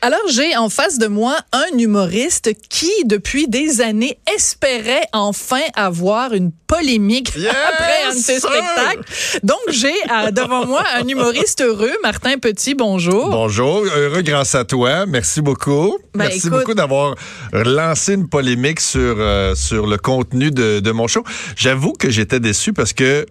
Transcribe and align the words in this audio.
Alors, 0.00 0.20
j'ai 0.30 0.56
en 0.56 0.68
face 0.68 0.98
de 0.98 1.08
moi 1.08 1.36
un 1.52 1.76
humoriste 1.76 2.50
qui, 2.68 2.90
depuis 3.04 3.48
des 3.48 3.80
années, 3.80 4.16
espérait 4.32 5.02
enfin 5.12 5.60
avoir 5.74 6.32
une 6.34 6.52
polémique 6.68 7.30
après 7.36 8.04
un 8.08 8.14
de 8.14 8.18
ses 8.20 8.38
spectacles. 8.38 9.02
Donc, 9.42 9.58
j'ai 9.70 9.92
euh, 10.12 10.30
devant 10.30 10.66
moi 10.66 10.84
un 10.96 11.06
humoriste 11.08 11.62
heureux, 11.62 11.90
Martin 12.02 12.38
Petit, 12.38 12.74
bonjour. 12.76 13.28
Bonjour, 13.30 13.84
heureux 13.84 14.22
grâce 14.22 14.54
à 14.54 14.64
toi. 14.64 15.04
Merci 15.06 15.40
beaucoup. 15.40 15.98
Ben, 16.14 16.26
Merci 16.26 16.46
écoute- 16.46 16.50
beaucoup 16.60 16.74
d'avoir 16.74 17.16
lancé 17.52 18.14
une 18.14 18.28
polémique 18.28 18.78
sur, 18.80 19.16
euh, 19.18 19.56
sur 19.56 19.88
le 19.88 19.96
contenu 19.96 20.52
de, 20.52 20.78
de 20.78 20.90
mon 20.92 21.08
show. 21.08 21.24
J'avoue 21.56 21.92
que 21.92 22.08
j'étais 22.08 22.38
déçu 22.38 22.72
parce 22.72 22.92
que 22.92 23.26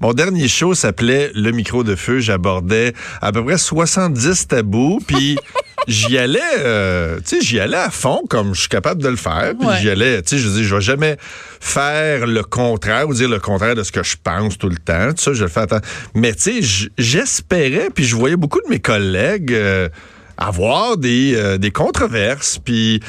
mon 0.00 0.12
dernier 0.12 0.46
show 0.48 0.74
s'appelait 0.74 1.30
Le 1.34 1.50
micro 1.50 1.82
de 1.84 1.94
feu. 1.96 2.20
J'abordais 2.20 2.92
à 3.20 3.32
peu 3.32 3.44
près 3.44 3.58
70 3.58 4.48
tabous, 4.48 4.98
puis 5.06 5.36
j'y 5.88 6.18
allais, 6.18 6.40
euh, 6.58 7.18
tu 7.18 7.36
sais, 7.36 7.40
j'y 7.40 7.60
allais 7.60 7.76
à 7.76 7.90
fond 7.90 8.22
comme 8.28 8.54
je 8.54 8.60
suis 8.60 8.68
capable 8.68 9.02
de 9.02 9.08
le 9.08 9.16
faire. 9.16 9.52
Ouais. 9.60 9.76
j'y 9.80 9.90
allais, 9.90 10.22
tu 10.22 10.36
sais, 10.36 10.42
je 10.42 10.48
dis, 10.48 10.64
je 10.64 10.74
vais 10.74 10.80
jamais 10.80 11.16
faire 11.60 12.26
le 12.26 12.42
contraire 12.42 13.08
ou 13.08 13.14
dire 13.14 13.28
le 13.28 13.40
contraire 13.40 13.74
de 13.74 13.82
ce 13.82 13.92
que 13.92 14.02
je 14.02 14.16
pense 14.22 14.58
tout 14.58 14.68
le 14.68 14.76
temps. 14.76 15.10
Tout 15.10 15.22
ça, 15.22 15.32
je 15.32 15.44
le 15.44 15.50
fais 15.50 15.60
à 15.60 15.66
temps. 15.66 15.80
Mais 16.14 16.34
tu 16.34 16.62
sais, 16.62 16.88
j'espérais, 16.98 17.88
puis 17.94 18.04
je 18.04 18.16
voyais 18.16 18.36
beaucoup 18.36 18.60
de 18.60 18.68
mes 18.68 18.80
collègues 18.80 19.52
euh, 19.52 19.88
avoir 20.36 20.96
des, 20.96 21.34
euh, 21.36 21.58
des 21.58 21.70
controverses, 21.70 22.58
puis 22.58 23.00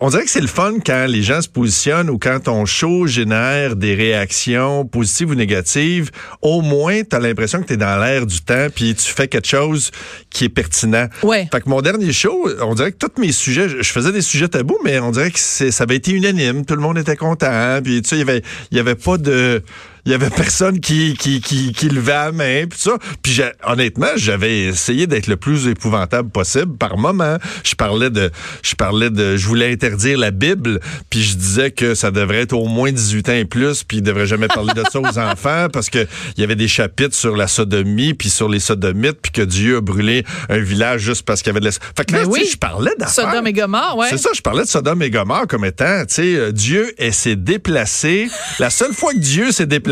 on 0.00 0.08
dirait 0.10 0.24
que 0.24 0.30
c'est 0.30 0.40
le 0.40 0.46
fun 0.46 0.74
quand 0.84 1.06
les 1.08 1.22
gens 1.22 1.42
se 1.42 1.48
positionnent 1.48 2.08
ou 2.10 2.18
quand 2.18 2.40
ton 2.44 2.64
show 2.64 3.06
génère 3.06 3.76
des 3.76 3.94
réactions 3.94 4.86
positives 4.86 5.30
ou 5.30 5.34
négatives. 5.34 6.10
Au 6.40 6.62
moins, 6.62 7.02
tu 7.02 7.14
as 7.14 7.20
l'impression 7.20 7.60
que 7.60 7.66
tu 7.66 7.74
es 7.74 7.76
dans 7.76 7.98
l'air 8.00 8.24
du 8.26 8.40
temps 8.40 8.68
puis 8.74 8.94
tu 8.94 9.12
fais 9.12 9.28
quelque 9.28 9.46
chose 9.48 9.90
qui 10.30 10.44
est 10.44 10.48
pertinent. 10.48 11.06
Ouais. 11.22 11.48
Fait 11.52 11.60
que 11.60 11.68
mon 11.68 11.82
dernier 11.82 12.12
show, 12.12 12.48
on 12.62 12.74
dirait 12.74 12.92
que 12.92 13.06
tous 13.06 13.20
mes 13.20 13.32
sujets, 13.32 13.68
je 13.68 13.92
faisais 13.92 14.12
des 14.12 14.22
sujets 14.22 14.48
tabous, 14.48 14.78
mais 14.84 14.98
on 15.00 15.10
dirait 15.10 15.30
que 15.30 15.38
c'est- 15.38 15.70
ça 15.70 15.84
avait 15.84 15.96
été 15.96 16.12
unanime. 16.12 16.64
Tout 16.64 16.74
le 16.76 16.82
monde 16.82 16.96
était 16.98 17.16
content. 17.16 17.80
Puis 17.84 18.00
tu 18.02 18.08
sais, 18.08 18.16
il 18.16 18.20
y 18.20 18.22
avait, 18.22 18.42
il 18.70 18.76
y 18.76 18.80
avait 18.80 18.94
pas 18.94 19.18
de... 19.18 19.62
Il 20.06 20.12
y 20.12 20.14
avait 20.14 20.30
personne 20.30 20.80
qui, 20.80 21.14
qui, 21.18 21.40
qui, 21.40 21.72
qui 21.72 21.88
levait 21.88 22.12
la 22.12 22.32
main, 22.32 22.66
puis 22.68 22.78
ça. 22.78 22.92
Puis 23.22 23.40
honnêtement, 23.64 24.08
j'avais 24.16 24.64
essayé 24.64 25.06
d'être 25.06 25.26
le 25.26 25.36
plus 25.36 25.68
épouvantable 25.68 26.30
possible 26.30 26.76
par 26.76 26.96
moment. 26.96 27.36
Je 27.64 27.74
parlais 27.74 28.10
de, 28.10 28.30
je 28.62 28.74
parlais 28.74 29.10
de, 29.10 29.36
je 29.36 29.46
voulais 29.46 29.72
interdire 29.72 30.18
la 30.18 30.30
Bible, 30.30 30.80
puis 31.10 31.22
je 31.22 31.36
disais 31.36 31.70
que 31.70 31.94
ça 31.94 32.10
devrait 32.10 32.42
être 32.42 32.52
au 32.52 32.66
moins 32.66 32.92
18 32.92 33.28
ans 33.28 33.34
et 33.34 33.44
plus, 33.44 33.84
puis 33.84 33.98
il 33.98 34.02
devrait 34.02 34.26
jamais 34.26 34.48
parler 34.48 34.72
de 34.74 34.82
ça 34.90 35.00
aux 35.00 35.18
enfants 35.18 35.66
parce 35.72 35.90
que 35.90 36.06
il 36.36 36.40
y 36.40 36.44
avait 36.44 36.56
des 36.56 36.68
chapitres 36.68 37.14
sur 37.14 37.36
la 37.36 37.46
sodomie, 37.46 38.14
puis 38.14 38.30
sur 38.30 38.48
les 38.48 38.60
sodomites, 38.60 39.18
puis 39.20 39.32
que 39.32 39.42
Dieu 39.42 39.78
a 39.78 39.80
brûlé 39.80 40.24
un 40.48 40.58
village 40.58 41.02
juste 41.02 41.22
parce 41.22 41.42
qu'il 41.42 41.48
y 41.48 41.50
avait 41.50 41.60
de 41.60 41.66
la... 41.66 41.72
Fait 41.72 42.04
que 42.04 42.12
là, 42.12 42.24
Ben 42.24 42.28
tu 42.28 42.34
sais, 42.34 42.40
oui. 42.42 42.48
je 42.52 42.56
parlais 42.56 42.92
d'affaires. 42.98 43.30
Sodome 43.30 43.46
et 43.46 43.52
Gomorre, 43.52 43.96
ouais. 43.96 44.08
C'est 44.10 44.18
ça, 44.18 44.30
je 44.34 44.40
parlais 44.40 44.62
de 44.62 44.68
Sodome 44.68 45.02
et 45.02 45.10
Gomorre 45.10 45.46
comme 45.46 45.64
étant, 45.64 46.04
tu 46.06 46.14
sais, 46.14 46.34
euh, 46.36 46.52
Dieu 46.52 46.94
s'est 47.10 47.36
déplacé. 47.36 48.28
La 48.58 48.70
seule 48.70 48.92
fois 48.92 49.12
que 49.12 49.18
Dieu 49.18 49.52
s'est 49.52 49.66
déplacé, 49.66 49.89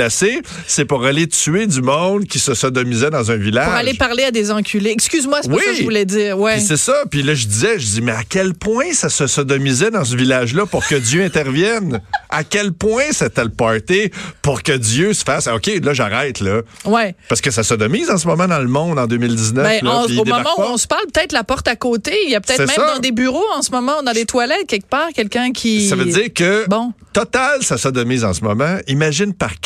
c'est 0.66 0.84
pour 0.84 1.04
aller 1.04 1.26
tuer 1.26 1.66
du 1.66 1.82
monde 1.82 2.24
qui 2.24 2.38
se 2.38 2.54
sodomisait 2.54 3.10
dans 3.10 3.30
un 3.30 3.36
village. 3.36 3.66
Pour 3.66 3.74
aller 3.74 3.94
parler 3.94 4.24
à 4.24 4.30
des 4.30 4.50
enculés. 4.50 4.90
Excuse-moi, 4.90 5.40
c'est 5.42 5.48
pas 5.48 5.56
Oui. 5.56 5.62
ça 5.64 5.70
que 5.72 5.76
je 5.78 5.82
voulais 5.82 6.04
dire. 6.04 6.38
Ouais. 6.38 6.56
Puis 6.56 6.64
c'est 6.66 6.76
ça. 6.76 6.94
Puis 7.10 7.22
là, 7.22 7.34
je 7.34 7.46
disais, 7.46 7.78
je 7.78 7.86
dis, 7.86 8.00
mais 8.02 8.12
à 8.12 8.22
quel 8.28 8.54
point 8.54 8.92
ça 8.92 9.08
se 9.08 9.26
sodomisait 9.26 9.90
dans 9.90 10.04
ce 10.04 10.16
village-là 10.16 10.66
pour 10.66 10.86
que 10.86 10.94
Dieu 10.94 11.22
intervienne? 11.22 12.00
À 12.30 12.44
quel 12.44 12.72
point 12.72 13.04
c'était 13.12 13.44
le 13.44 13.50
party 13.50 14.10
pour 14.42 14.62
que 14.62 14.72
Dieu 14.72 15.12
se 15.12 15.24
fasse, 15.24 15.46
OK, 15.48 15.70
là, 15.82 15.92
j'arrête, 15.94 16.40
là. 16.40 16.60
Ouais. 16.84 17.14
Parce 17.28 17.40
que 17.40 17.50
ça 17.50 17.62
sodomise 17.62 18.10
en 18.10 18.18
ce 18.18 18.26
moment 18.26 18.46
dans 18.46 18.58
le 18.60 18.68
monde, 18.68 18.98
en 18.98 19.06
2019. 19.06 19.64
Ben, 19.64 19.84
là, 19.84 20.04
au 20.04 20.24
moment 20.24 20.50
où 20.58 20.62
on 20.62 20.76
se 20.76 20.86
parle, 20.86 21.04
peut-être 21.12 21.32
la 21.32 21.44
porte 21.44 21.68
à 21.68 21.76
côté. 21.76 22.12
Il 22.26 22.30
y 22.30 22.36
a 22.36 22.40
peut-être 22.40 22.58
même 22.60 22.68
ça. 22.68 22.94
dans 22.94 23.00
des 23.00 23.12
bureaux 23.12 23.44
en 23.56 23.62
ce 23.62 23.70
moment, 23.70 24.02
dans 24.02 24.12
les 24.12 24.24
toilettes, 24.26 24.66
quelque 24.66 24.88
part, 24.88 25.08
quelqu'un 25.14 25.52
qui. 25.52 25.88
Ça 25.88 25.96
veut 25.96 26.04
dire 26.04 26.32
que 26.34 26.66
Bon. 26.68 26.92
total, 27.12 27.62
ça 27.62 27.78
sodomise 27.78 28.24
en 28.24 28.32
ce 28.32 28.42
moment. 28.42 28.76
Imagine 28.86 29.32
par 29.34 29.58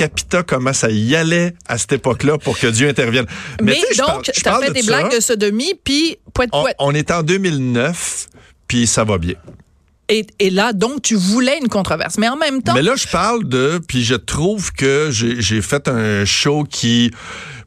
comment 0.46 0.72
ça 0.72 0.90
y 0.90 1.14
allait 1.16 1.54
à 1.66 1.78
cette 1.78 1.92
époque-là 1.92 2.38
pour 2.38 2.58
que 2.58 2.66
Dieu 2.66 2.88
intervienne? 2.88 3.26
Mais, 3.60 3.80
donc, 3.98 4.30
tu 4.32 4.48
as 4.48 4.58
fait 4.58 4.68
de 4.68 4.72
des 4.72 4.82
ça. 4.82 4.86
blagues 4.86 5.14
de 5.14 5.20
sodomie, 5.20 5.74
puis 5.82 6.16
poète 6.34 6.50
On, 6.52 6.62
poète. 6.62 6.76
on 6.78 6.94
est 6.94 7.10
en 7.10 7.22
2009, 7.22 8.28
puis 8.68 8.86
ça 8.86 9.04
va 9.04 9.18
bien. 9.18 9.34
Et, 10.08 10.26
et 10.40 10.50
là, 10.50 10.72
donc, 10.72 11.02
tu 11.02 11.14
voulais 11.14 11.58
une 11.58 11.68
controverse. 11.68 12.18
Mais 12.18 12.28
en 12.28 12.36
même 12.36 12.62
temps, 12.62 12.74
Mais 12.74 12.82
là, 12.82 12.96
je 12.96 13.06
parle 13.06 13.48
de, 13.48 13.80
puis 13.86 14.04
je 14.04 14.14
trouve 14.14 14.72
que 14.72 15.08
j'ai 15.10 15.62
fait 15.62 15.88
un 15.88 16.24
show 16.24 16.64
qui, 16.64 17.10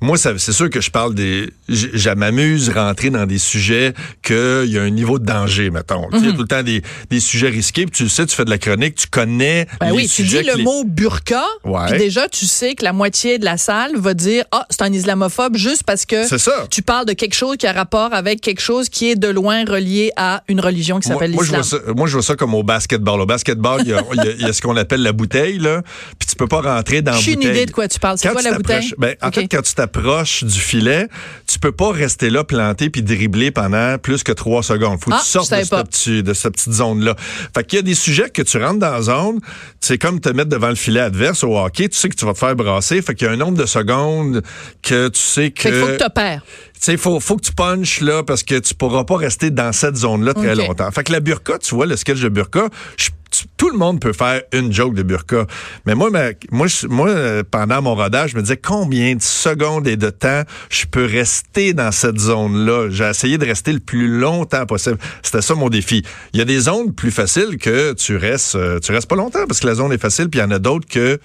moi, 0.01 0.17
c'est 0.17 0.38
sûr 0.51 0.69
que 0.69 0.81
je 0.81 0.91
parle 0.91 1.13
des, 1.16 1.50
je 1.69 2.09
m'amuse 2.11 2.69
rentrer 2.69 3.09
dans 3.09 3.25
des 3.25 3.38
sujets 3.38 3.94
qu'il 4.23 4.66
y 4.72 4.78
a 4.78 4.81
un 4.81 4.89
niveau 4.89 5.19
de 5.19 5.25
danger, 5.25 5.69
mettons. 5.72 6.07
Il 6.13 6.19
y 6.19 6.28
a 6.28 6.29
Mhm. 6.31 6.35
tout 6.35 6.41
le 6.41 6.47
temps 6.47 6.63
des, 6.63 6.81
des 7.09 7.19
sujets 7.19 7.50
risqués, 7.50 7.85
puis 7.85 7.91
tu 7.95 8.03
le 8.03 8.09
sais, 8.09 8.25
tu 8.25 8.35
fais 8.35 8.45
de 8.45 8.50
la 8.50 8.57
chronique, 8.57 8.95
tu 8.95 9.07
connais 9.07 9.67
ben 9.79 9.88
les 9.88 9.91
oui, 9.94 10.07
tu 10.07 10.23
dis 10.23 10.41
le 10.44 10.55
les- 10.57 10.63
mot 10.63 10.84
burqa, 10.85 11.44
Ouais. 11.63 11.88
puis 11.89 11.97
déjà, 12.00 12.28
tu 12.29 12.45
sais 12.45 12.75
que 12.75 12.84
la 12.84 12.94
moitié 12.94 13.39
de 13.39 13.45
la 13.45 13.57
salle 13.57 13.91
va 13.95 14.13
dire 14.13 14.44
Ah, 14.51 14.66
c'est 14.69 14.81
un 14.84 14.91
islamophobe 14.94 15.57
juste 15.57 15.84
parce 15.84 16.05
que 16.05 16.25
ça. 16.38 16.67
tu 16.69 16.81
parles 16.81 17.05
de 17.05 17.13
quelque 17.13 17.34
chose 17.35 17.57
qui 17.57 17.67
a 17.67 17.73
rapport 17.73 18.13
avec 18.13 18.41
quelque 18.41 18.61
chose 18.61 18.89
qui 18.89 19.09
est 19.09 19.16
de 19.16 19.28
loin 19.28 19.63
relié 19.66 20.11
à 20.16 20.44
une 20.47 20.59
religion 20.59 21.00
qui 21.00 21.07
s'appelle 21.09 21.31
l'islam. 21.31 21.61
moi, 21.95 22.07
je 22.07 22.13
vois 22.13 22.22
ça 22.23 22.35
comme 22.35 22.53
au 22.53 22.63
basketball. 22.63 23.22
Au 23.22 23.25
basketball, 23.25 23.81
il 23.84 23.89
y 23.89 23.94
a, 23.94 24.01
il 24.13 24.17
y 24.17 24.28
a- 24.28 24.31
il 24.31 24.41
y 24.41 24.45
a 24.45 24.53
ce 24.53 24.61
qu'on 24.61 24.75
appelle 24.78 25.01
la 25.01 25.11
bouteille, 25.13 25.57
là. 25.59 25.81
Puis 26.19 26.28
tu 26.29 26.35
peux 26.35 26.47
pas 26.47 26.61
rentrer 26.61 27.01
dans 27.01 27.13
J'ai 27.13 27.34
une 27.34 27.41
idée 27.44 27.66
de 27.66 27.72
quoi 27.72 27.88
tu 27.88 28.00
parles. 28.00 28.17
C'est 28.17 28.29
quoi 28.29 28.41
la 28.41 28.53
bouteille? 28.57 28.94
Ben, 28.97 29.16
en 29.22 29.31
fait, 29.31 29.47
quand 29.47 29.61
tu 29.61 29.73
t'approches 29.85 30.44
du 30.44 30.59
filet, 30.59 31.07
tu 31.47 31.59
peux 31.59 31.72
pas 31.72 31.91
rester 31.91 32.29
là 32.29 32.44
planté 32.44 32.90
puis 32.90 33.03
dribbler 33.03 33.51
pendant 33.51 33.97
plus 33.97 34.23
que 34.23 34.31
trois 34.31 34.63
secondes. 34.63 35.00
Faut 35.01 35.12
que 35.12 35.16
Ah, 35.16 35.22
tu 35.23 35.29
sortes 35.29 35.51
de 35.51 35.63
cette, 35.63 35.88
petit- 35.90 36.23
de 36.23 36.34
cette 36.34 36.53
petite 36.53 36.73
zone-là. 36.73 37.16
Fait 37.56 37.63
qu'il 37.66 37.78
y 37.78 37.79
a 37.79 37.84
des 37.84 37.96
sujets 37.96 38.29
que 38.29 38.41
tu 38.41 38.57
rentres 38.57 38.79
dans 38.79 38.91
la 38.91 39.01
zone, 39.01 39.40
c'est 39.79 39.97
comme 39.97 40.19
te 40.19 40.29
mettre 40.29 40.50
devant 40.50 40.69
le 40.69 40.75
filet 40.75 41.00
adverse 41.01 41.44
au 41.44 41.57
hockey. 41.57 41.88
Tu 41.90 41.97
sais 41.97 42.09
que 42.09 42.16
tu 42.16 42.25
vas 42.25 42.34
te 42.34 42.40
faire 42.40 42.56
brasser. 42.56 43.01
Fait 43.01 43.13
qu'il 43.16 43.28
y 43.28 43.29
a 43.29 43.34
un 43.34 43.38
nombre 43.38 43.57
de 43.57 43.66
secondes 43.66 44.41
que 44.81 45.09
tu 45.09 45.19
sais 45.19 45.51
que... 45.51 45.62
Fait 45.62 45.72
qu'il 45.72 45.79
faut 45.79 45.88
que 45.88 45.97
tu 45.97 46.03
opères. 46.06 46.41
Tu 46.81 46.97
faut, 46.97 47.19
faut 47.19 47.38
que 47.38 47.46
tu 47.46 47.53
punches 47.53 48.02
là 48.02 48.23
parce 48.23 48.44
que 48.44 48.59
tu 48.59 48.75
pourras 48.75 49.06
pas 49.06 49.17
rester 49.17 49.50
dans 49.50 49.72
cette 49.72 49.96
zone-là 49.96 50.34
très 50.34 50.56
longtemps. 50.56 50.91
Fait 50.91 51.03
que 51.03 51.12
la 51.12 51.19
burqa, 51.19 51.57
tu 51.57 51.73
vois, 51.73 51.85
le 51.85 51.96
sketch 51.96 52.19
de 52.19 52.29
burqa, 52.29 52.67
je- 52.97 53.09
tout 53.57 53.69
le 53.69 53.78
monde 53.78 54.00
peut 54.00 54.13
faire 54.13 54.41
une 54.53 54.72
joke 54.72 54.94
de 54.94 55.03
burqa. 55.03 55.46
Mais 55.85 55.96
moi, 55.96 56.09
ma- 56.09 56.31
moi, 56.51 56.68
moi, 56.90 57.09
euh, 57.09 57.44
pendant 57.50 57.81
mon 57.81 57.96
rodage, 57.96 58.31
je 58.31 58.35
me 58.35 58.41
disais 58.41 58.57
combien 58.57 59.16
de 59.16 59.22
secondes 59.22 59.88
et 59.88 59.97
de 59.97 60.09
temps 60.09 60.44
je 60.69 60.85
peux 60.85 61.06
rester 61.06 61.73
dans 61.73 61.91
cette 61.91 62.19
zone-là? 62.19 62.90
J'ai 62.90 63.06
essayé 63.06 63.38
de 63.38 63.46
rester 63.46 63.73
le 63.73 63.79
plus 63.79 64.07
longtemps 64.07 64.66
possible. 64.66 64.97
C'était 65.23 65.41
ça 65.41 65.56
mon 65.56 65.69
défi. 65.69 66.03
Il 66.34 66.40
y 66.40 66.41
a 66.41 66.46
des 66.46 66.59
zones 66.59 66.94
plus 66.94 67.12
faciles 67.12 67.57
que 67.57 67.94
tu 67.94 68.16
restes, 68.18 68.56
euh, 68.56 68.79
tu 68.79 68.91
restes 68.91 69.09
pas 69.09 69.16
longtemps 69.16 69.46
parce 69.47 69.59
que 69.59 69.67
la 69.67 69.75
zone 69.75 69.91
est 69.94 70.02
facile. 70.02 70.29
Puis 70.29 70.40
il 70.40 70.44
y 70.44 70.46
en 70.46 70.52
a 70.52 70.59
d'autres 70.59 70.88
que 70.88 71.19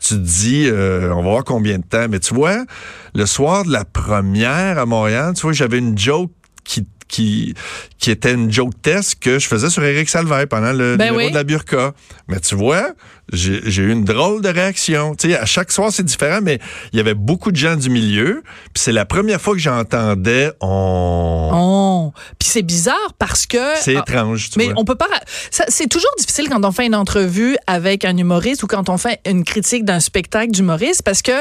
tu 0.00 0.14
te 0.14 0.20
dis, 0.20 0.68
euh, 0.68 1.12
on 1.12 1.22
va 1.22 1.30
voir 1.30 1.44
combien 1.44 1.78
de 1.78 1.84
temps. 1.84 2.06
Mais 2.08 2.18
tu 2.20 2.34
vois, 2.34 2.64
le 3.14 3.26
soir 3.26 3.64
de 3.64 3.72
la 3.72 3.84
première 3.84 4.78
à 4.78 4.86
Montréal, 4.86 5.32
tu 5.34 5.42
vois, 5.42 5.52
j'avais 5.52 5.78
une 5.78 5.96
joke 5.96 6.30
qui 6.64 6.86
qui, 7.08 7.54
qui 7.98 8.10
était 8.10 8.32
une 8.32 8.52
joke 8.52 8.74
test 8.82 9.16
que 9.20 9.38
je 9.38 9.46
faisais 9.46 9.70
sur 9.70 9.84
Éric 9.84 10.08
Salvaire 10.08 10.46
pendant 10.48 10.72
le 10.72 10.96
Ben 10.96 11.06
numéro 11.10 11.26
oui. 11.26 11.30
de 11.30 11.36
la 11.36 11.44
burqa. 11.44 11.92
Mais 12.28 12.40
tu 12.40 12.54
vois, 12.54 12.92
j'ai 13.32 13.82
eu 13.82 13.90
une 13.90 14.04
drôle 14.04 14.40
de 14.40 14.48
réaction. 14.48 15.14
Tu 15.14 15.30
sais, 15.30 15.38
à 15.38 15.46
chaque 15.46 15.72
soir, 15.72 15.90
c'est 15.92 16.04
différent, 16.04 16.40
mais 16.42 16.60
il 16.92 16.96
y 16.96 17.00
avait 17.00 17.14
beaucoup 17.14 17.50
de 17.50 17.56
gens 17.56 17.76
du 17.76 17.90
milieu. 17.90 18.42
Puis 18.72 18.82
c'est 18.82 18.92
la 18.92 19.04
première 19.04 19.40
fois 19.40 19.54
que 19.54 19.60
j'entendais 19.60 20.52
on... 20.60 22.12
Puis 22.38 22.48
c'est 22.48 22.62
bizarre 22.62 23.14
parce 23.18 23.46
que. 23.46 23.58
C'est 23.80 23.96
Ah, 23.96 24.04
étrange, 24.06 24.50
tu 24.50 24.58
Mais 24.58 24.66
vois. 24.66 24.74
on 24.78 24.84
peut 24.84 24.94
pas. 24.94 25.08
C'est 25.50 25.88
toujours 25.88 26.10
difficile 26.18 26.48
quand 26.48 26.64
on 26.64 26.72
fait 26.72 26.86
une 26.86 26.94
entrevue 26.94 27.56
avec 27.66 28.04
un 28.04 28.16
humoriste 28.16 28.62
ou 28.62 28.66
quand 28.66 28.88
on 28.88 28.96
fait 28.96 29.20
une 29.26 29.44
critique 29.44 29.84
d'un 29.84 30.00
spectacle 30.00 30.52
d'humoriste 30.52 31.02
parce 31.02 31.22
que 31.22 31.32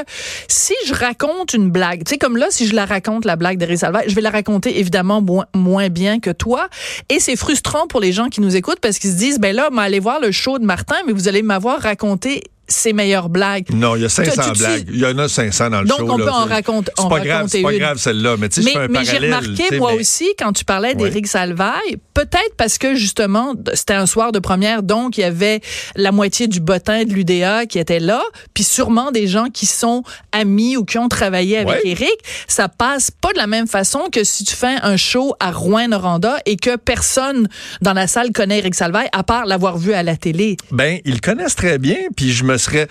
si 0.47 0.73
je 0.87 0.93
raconte 0.93 1.53
une 1.53 1.69
blague, 1.69 2.03
tu 2.03 2.11
sais, 2.11 2.17
comme 2.17 2.37
là, 2.37 2.47
si 2.49 2.67
je 2.67 2.75
la 2.75 2.85
raconte, 2.85 3.25
la 3.25 3.35
blague 3.35 3.57
d'Éric 3.57 3.79
Salvaire, 3.79 4.03
je 4.07 4.15
vais 4.15 4.21
la 4.21 4.31
raconter 4.31 4.79
évidemment 4.79 5.21
moins, 5.21 5.45
moins 5.53 5.89
bien 5.89 6.19
que 6.19 6.31
toi. 6.31 6.67
Et 7.09 7.19
c'est 7.19 7.35
frustrant 7.35 7.87
pour 7.87 7.99
les 7.99 8.11
gens 8.11 8.29
qui 8.29 8.41
nous 8.41 8.55
écoutent 8.55 8.79
parce 8.79 8.97
qu'ils 8.97 9.11
se 9.11 9.17
disent, 9.17 9.39
ben 9.39 9.55
là, 9.55 9.69
allez 9.77 9.99
voir 9.99 10.19
le 10.19 10.31
show 10.31 10.57
de 10.57 10.65
Martin, 10.65 10.95
mais 11.05 11.13
vous 11.13 11.27
allez 11.27 11.43
m'avoir 11.43 11.74
raconté 11.77 12.43
ses 12.67 12.93
meilleures 12.93 13.29
blagues. 13.29 13.67
Non, 13.73 13.95
il 13.95 14.01
y 14.01 14.05
a 14.05 14.07
Tu- 14.09 14.15
500 14.15 14.51
tu- 14.53 14.59
blagues. 14.59 14.85
Il 14.91 14.99
y 14.99 15.05
en 15.05 15.17
a 15.17 15.27
500 15.27 15.69
dans 15.69 15.81
le 15.81 15.87
Donc, 15.87 15.99
show. 15.99 16.07
on 16.11 16.17
là. 16.17 16.25
peut 16.25 16.31
en 16.31 16.45
raconter- 16.45 16.91
C'est 16.97 17.09
pas 17.09 17.19
grave, 17.19 17.27
raconter 17.37 17.57
c'est 17.57 17.63
pas 17.63 17.73
une. 17.73 17.79
grave 17.79 17.97
celle-là. 17.97 18.35
Mais 18.39 18.49
tu 18.49 18.61
sais, 18.61 18.67
je 18.67 18.73
fais 18.73 18.87
Mais, 18.87 18.97
un 18.97 18.99
mais 19.01 19.05
j'ai 19.05 19.17
remarqué, 19.17 19.77
moi 19.77 19.91
mais- 19.93 19.99
aussi, 20.01 20.27
quand 20.39 20.51
tu 20.53 20.65
parlais 20.65 20.93
Oui. 20.95 21.03
d'Éric 21.03 21.27
Salvaille, 21.27 21.97
peut-être 22.13 22.55
parce 22.57 22.77
que 22.77 22.95
justement, 22.95 23.53
c'était 23.73 23.93
un 23.93 24.05
soir 24.05 24.31
de 24.31 24.39
première, 24.39 24.83
donc 24.83 25.17
il 25.17 25.21
y 25.21 25.23
avait 25.25 25.61
la 25.95 26.11
moitié 26.11 26.47
du 26.47 26.59
bottin 26.59 27.03
de 27.03 27.13
l'UDA 27.13 27.65
qui 27.65 27.77
était 27.79 27.99
là, 27.99 28.21
puis 28.53 28.63
sûrement 28.63 29.11
des 29.11 29.27
gens 29.27 29.45
qui 29.53 29.65
sont 29.65 30.03
amis 30.31 30.77
ou 30.77 30.85
qui 30.85 30.97
ont 30.97 31.07
travaillé 31.09 31.57
avec 31.57 31.83
Ouais. 31.83 31.91
Éric. 31.91 32.17
Ça 32.47 32.67
passe 32.69 33.11
pas 33.11 33.31
de 33.33 33.37
la 33.37 33.47
même 33.47 33.67
façon 33.67 34.07
que 34.11 34.23
si 34.23 34.43
tu 34.43 34.55
fais 34.55 34.75
un 34.81 34.97
show 34.97 35.33
à 35.39 35.51
Rouen-Noranda 35.51 36.37
et 36.45 36.55
que 36.57 36.75
personne 36.77 37.47
dans 37.81 37.93
la 37.93 38.07
salle 38.07 38.31
connaît 38.31 38.59
Éric 38.59 38.75
Salvaille, 38.75 39.09
à 39.11 39.23
part 39.23 39.45
l'avoir 39.45 39.77
vu 39.77 39.93
à 39.93 40.03
la 40.03 40.15
télé. 40.15 40.57
Ben, 40.71 40.99
ils 41.05 41.21
connaissent 41.21 41.55
très 41.55 41.77
bien, 41.77 41.97
puis 42.15 42.31
je 42.31 42.43
me 42.43 42.54
me 42.55 42.57
serais, 42.57 42.87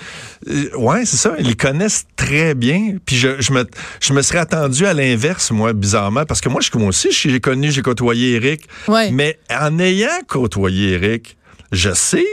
euh, 0.49 0.77
ouais, 0.77 1.05
c'est 1.05 1.17
ça, 1.17 1.35
ils 1.39 1.47
les 1.49 1.55
connaissent 1.57 2.05
très 2.17 2.55
bien. 2.55 2.97
Puis 3.05 3.17
je, 3.17 3.41
je 3.41 3.53
me, 3.53 3.67
je 4.01 4.13
me 4.13 4.23
serais 4.23 4.39
attendu 4.39 4.87
à 4.87 4.95
l'inverse, 4.95 5.51
moi, 5.51 5.73
bizarrement, 5.73 6.25
parce 6.25 6.41
que 6.41 6.49
moi, 6.49 6.61
je, 6.61 6.71
moi 6.79 6.89
aussi, 6.89 7.09
j'ai 7.11 7.41
connu, 7.41 7.71
j'ai 7.71 7.83
côtoyé 7.83 8.35
Eric. 8.35 8.69
Ouais. 8.89 9.11
Mais 9.11 9.39
en 9.51 9.79
ayant 9.79 10.21
côtoyé 10.27 10.93
Eric, 10.93 11.37
je 11.73 11.93
sais 11.93 12.27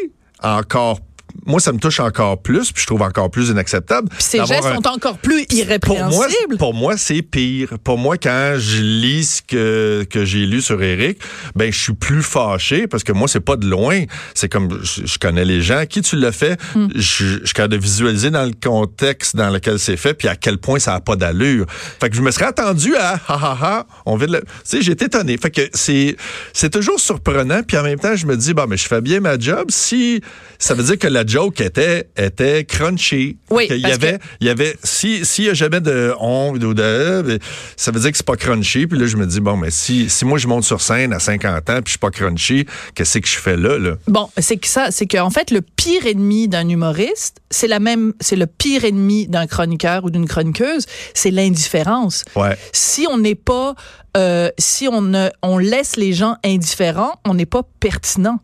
encore 0.44 1.00
moi, 1.46 1.60
ça 1.60 1.72
me 1.72 1.80
touche 1.80 2.00
encore 2.00 2.42
plus, 2.42 2.72
puis 2.72 2.82
je 2.82 2.88
trouve 2.88 3.02
encore 3.02 3.32
plus 3.32 3.50
inacceptable. 3.50 4.10
Puis 4.10 4.18
ces 4.24 4.46
gestes 4.46 4.66
un- 4.66 4.76
sont 4.76 4.88
encore 4.88 5.18
plus 5.18 5.46
pour 5.46 5.56
moi, 5.58 5.62
irrépréhensibles. 5.62 6.58
pour 6.58 6.74
moi, 6.74 6.98
c'est 6.98 7.22
pire. 7.22 7.70
Pour 7.84 7.98
moi, 7.98 8.18
quand 8.18 8.56
je 8.58 8.82
lis 8.82 9.38
ce 9.38 9.42
que, 9.42 10.06
que 10.10 10.26
j'ai 10.26 10.46
lu 10.46 10.62
sur 10.62 10.82
Eric, 10.82 11.20
ben, 11.56 11.72
je 11.72 11.80
suis 11.80 11.94
plus 11.94 12.24
fâché 12.24 12.88
parce 12.88 13.04
que 13.04 13.12
moi, 13.12 13.28
c'est 13.28 13.40
pas 13.40 13.56
de 13.56 13.68
loin. 13.68 14.04
C'est 14.34 14.50
comme, 14.50 14.80
je, 14.84 15.06
je 15.06 15.18
connais 15.18 15.46
les 15.46 15.62
gens. 15.62 15.86
Qui 15.88 16.02
tu 16.02 16.16
l'as 16.16 16.32
fait? 16.32 16.60
Hmm. 16.76 16.88
Je, 16.96 17.02
je 17.02 17.46
suis 17.46 17.54
capable 17.54 17.74
de 17.74 17.80
visualiser 17.82 18.30
dans 18.30 18.46
le 18.46 18.54
contexte 18.62 19.36
dans 19.36 19.50
lequel 19.50 19.80
c'est 19.80 19.98
fait, 19.98 20.14
puis 20.14 20.28
à 20.28 20.36
quel 20.36 20.58
point 20.58 20.80
ça 20.80 20.96
a 20.96 21.00
pas 21.00 21.16
d'allure. 21.16 21.66
Fait 22.00 22.10
que 22.10 22.16
je 22.16 22.22
me 22.22 22.32
serais 22.32 22.46
attendu 22.46 22.96
à, 22.96 23.14
ha, 23.14 23.20
ha, 23.28 23.58
ha, 23.62 23.88
on 24.06 24.16
vient 24.16 24.28
de 24.28 24.34
le... 24.34 24.40
Tu 24.42 24.46
sais, 24.64 24.82
j'ai 24.82 24.92
été 24.94 25.06
étonné. 25.06 25.38
Fait 25.38 25.52
que 25.52 25.62
c'est, 25.74 26.16
c'est 26.54 26.70
toujours 26.70 27.00
surprenant, 27.00 27.62
puis 27.64 27.78
en 27.78 27.84
même 27.84 28.00
temps, 28.00 28.16
je 28.16 28.26
me 28.26 28.36
dis, 28.38 28.54
bon, 28.54 28.66
mais 28.68 28.78
je 28.78 28.88
fais 28.88 29.02
bien 29.02 29.20
ma 29.20 29.38
job 29.40 29.66
si 29.70 30.22
ça 30.60 30.74
veut 30.74 30.84
dire 30.84 30.98
que 31.00 31.08
la 31.08 31.26
joke 31.42 31.62
était, 31.62 32.10
était 32.18 32.64
crunchy. 32.66 33.38
Oui, 33.50 33.68
qu'il 33.68 33.80
y 33.80 33.86
avait, 33.86 34.20
il 34.40 34.48
y 34.48 34.50
avait, 34.50 34.76
si, 34.84 35.26
s'il 35.26 35.46
y 35.46 35.50
a 35.50 35.54
jamais 35.54 35.82
de 35.82 36.14
honte 36.20 36.64
ou 36.64 36.74
de, 36.74 37.40
ça 37.76 37.92
veut 37.92 38.00
dire 38.00 38.12
que 38.12 38.18
c'est 38.18 38.26
pas 38.26 38.36
crunchy. 38.36 38.88
Puis 38.88 39.00
là, 39.00 39.08
je 39.08 39.18
me 39.18 39.26
dis, 39.26 39.40
bon, 39.40 39.58
mais 39.58 39.72
si, 39.72 40.10
si 40.10 40.26
moi 40.26 40.38
je 40.38 40.48
monte 40.48 40.64
sur 40.64 40.82
scène 40.82 41.14
à 41.14 41.20
50 41.20 41.70
ans 41.70 41.76
puis 41.76 41.84
je 41.86 41.90
suis 41.92 42.00
pas 42.00 42.12
crunchy, 42.12 42.66
qu'est-ce 42.96 43.20
que 43.20 43.28
je 43.28 43.38
fais 43.38 43.58
là, 43.58 43.78
là? 43.78 43.96
Bon, 44.08 44.30
c'est 44.38 44.58
que 44.58 44.68
ça, 44.68 44.92
c'est 44.92 45.08
qu'en 45.08 45.30
fait, 45.30 45.52
le 45.52 45.62
pire 45.62 46.06
ennemi 46.06 46.48
d'un 46.48 46.68
humoriste, 46.70 47.38
c'est 47.50 47.68
la 47.68 47.80
même, 47.80 48.14
c'est 48.20 48.36
le 48.36 48.48
pire 48.48 48.86
ennemi 48.86 49.28
d'un 49.28 49.48
chroniqueur 49.48 50.04
ou 50.04 50.10
d'une 50.10 50.28
chroniqueuse, 50.28 50.86
c'est 51.14 51.32
l'indifférence. 51.32 52.24
Ouais. 52.36 52.58
Si 52.72 53.08
on 53.10 53.18
n'est 53.18 53.36
pas, 53.36 53.76
euh, 54.18 54.50
si 54.58 54.88
on 54.88 55.02
ne, 55.02 55.30
on 55.42 55.58
laisse 55.58 55.96
les 55.96 56.14
gens 56.14 56.36
indifférents, 56.44 57.14
on 57.26 57.34
n'est 57.34 57.46
pas 57.46 57.64
pertinent. 57.80 58.40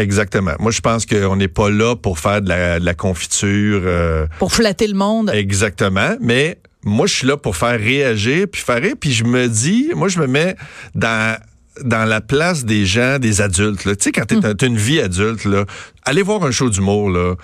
Exactement. 0.00 0.52
Moi, 0.58 0.72
je 0.72 0.80
pense 0.80 1.06
qu'on 1.06 1.36
n'est 1.36 1.48
pas 1.48 1.70
là 1.70 1.94
pour 1.96 2.18
faire 2.18 2.40
de 2.42 2.48
la, 2.48 2.80
de 2.80 2.84
la 2.84 2.94
confiture. 2.94 3.82
euh, 3.84 4.26
Pour 4.38 4.52
flatter 4.52 4.86
le 4.86 4.94
monde. 4.94 5.30
Exactement. 5.34 6.16
Mais 6.20 6.58
moi, 6.84 7.06
je 7.06 7.14
suis 7.14 7.26
là 7.26 7.36
pour 7.36 7.56
faire 7.56 7.78
réagir, 7.78 8.46
puis 8.50 8.60
faire 8.62 8.80
rire. 8.82 8.94
Puis 8.98 9.12
je 9.12 9.24
me 9.24 9.46
dis, 9.48 9.90
moi, 9.94 10.08
je 10.08 10.18
me 10.18 10.26
mets 10.26 10.56
dans 10.94 11.36
dans 11.82 12.04
la 12.04 12.20
place 12.20 12.64
des 12.66 12.84
gens, 12.84 13.18
des 13.18 13.40
adultes. 13.40 13.84
là. 13.86 13.94
Tu 13.96 14.04
sais, 14.04 14.12
quand 14.12 14.26
t'es 14.26 14.36
t'as 14.40 14.66
une 14.66 14.76
vie 14.76 15.00
adulte, 15.00 15.44
là, 15.46 15.64
allez 16.04 16.20
voir 16.22 16.42
un 16.44 16.50
show 16.50 16.68
d'humour, 16.68 17.08
là. 17.10 17.36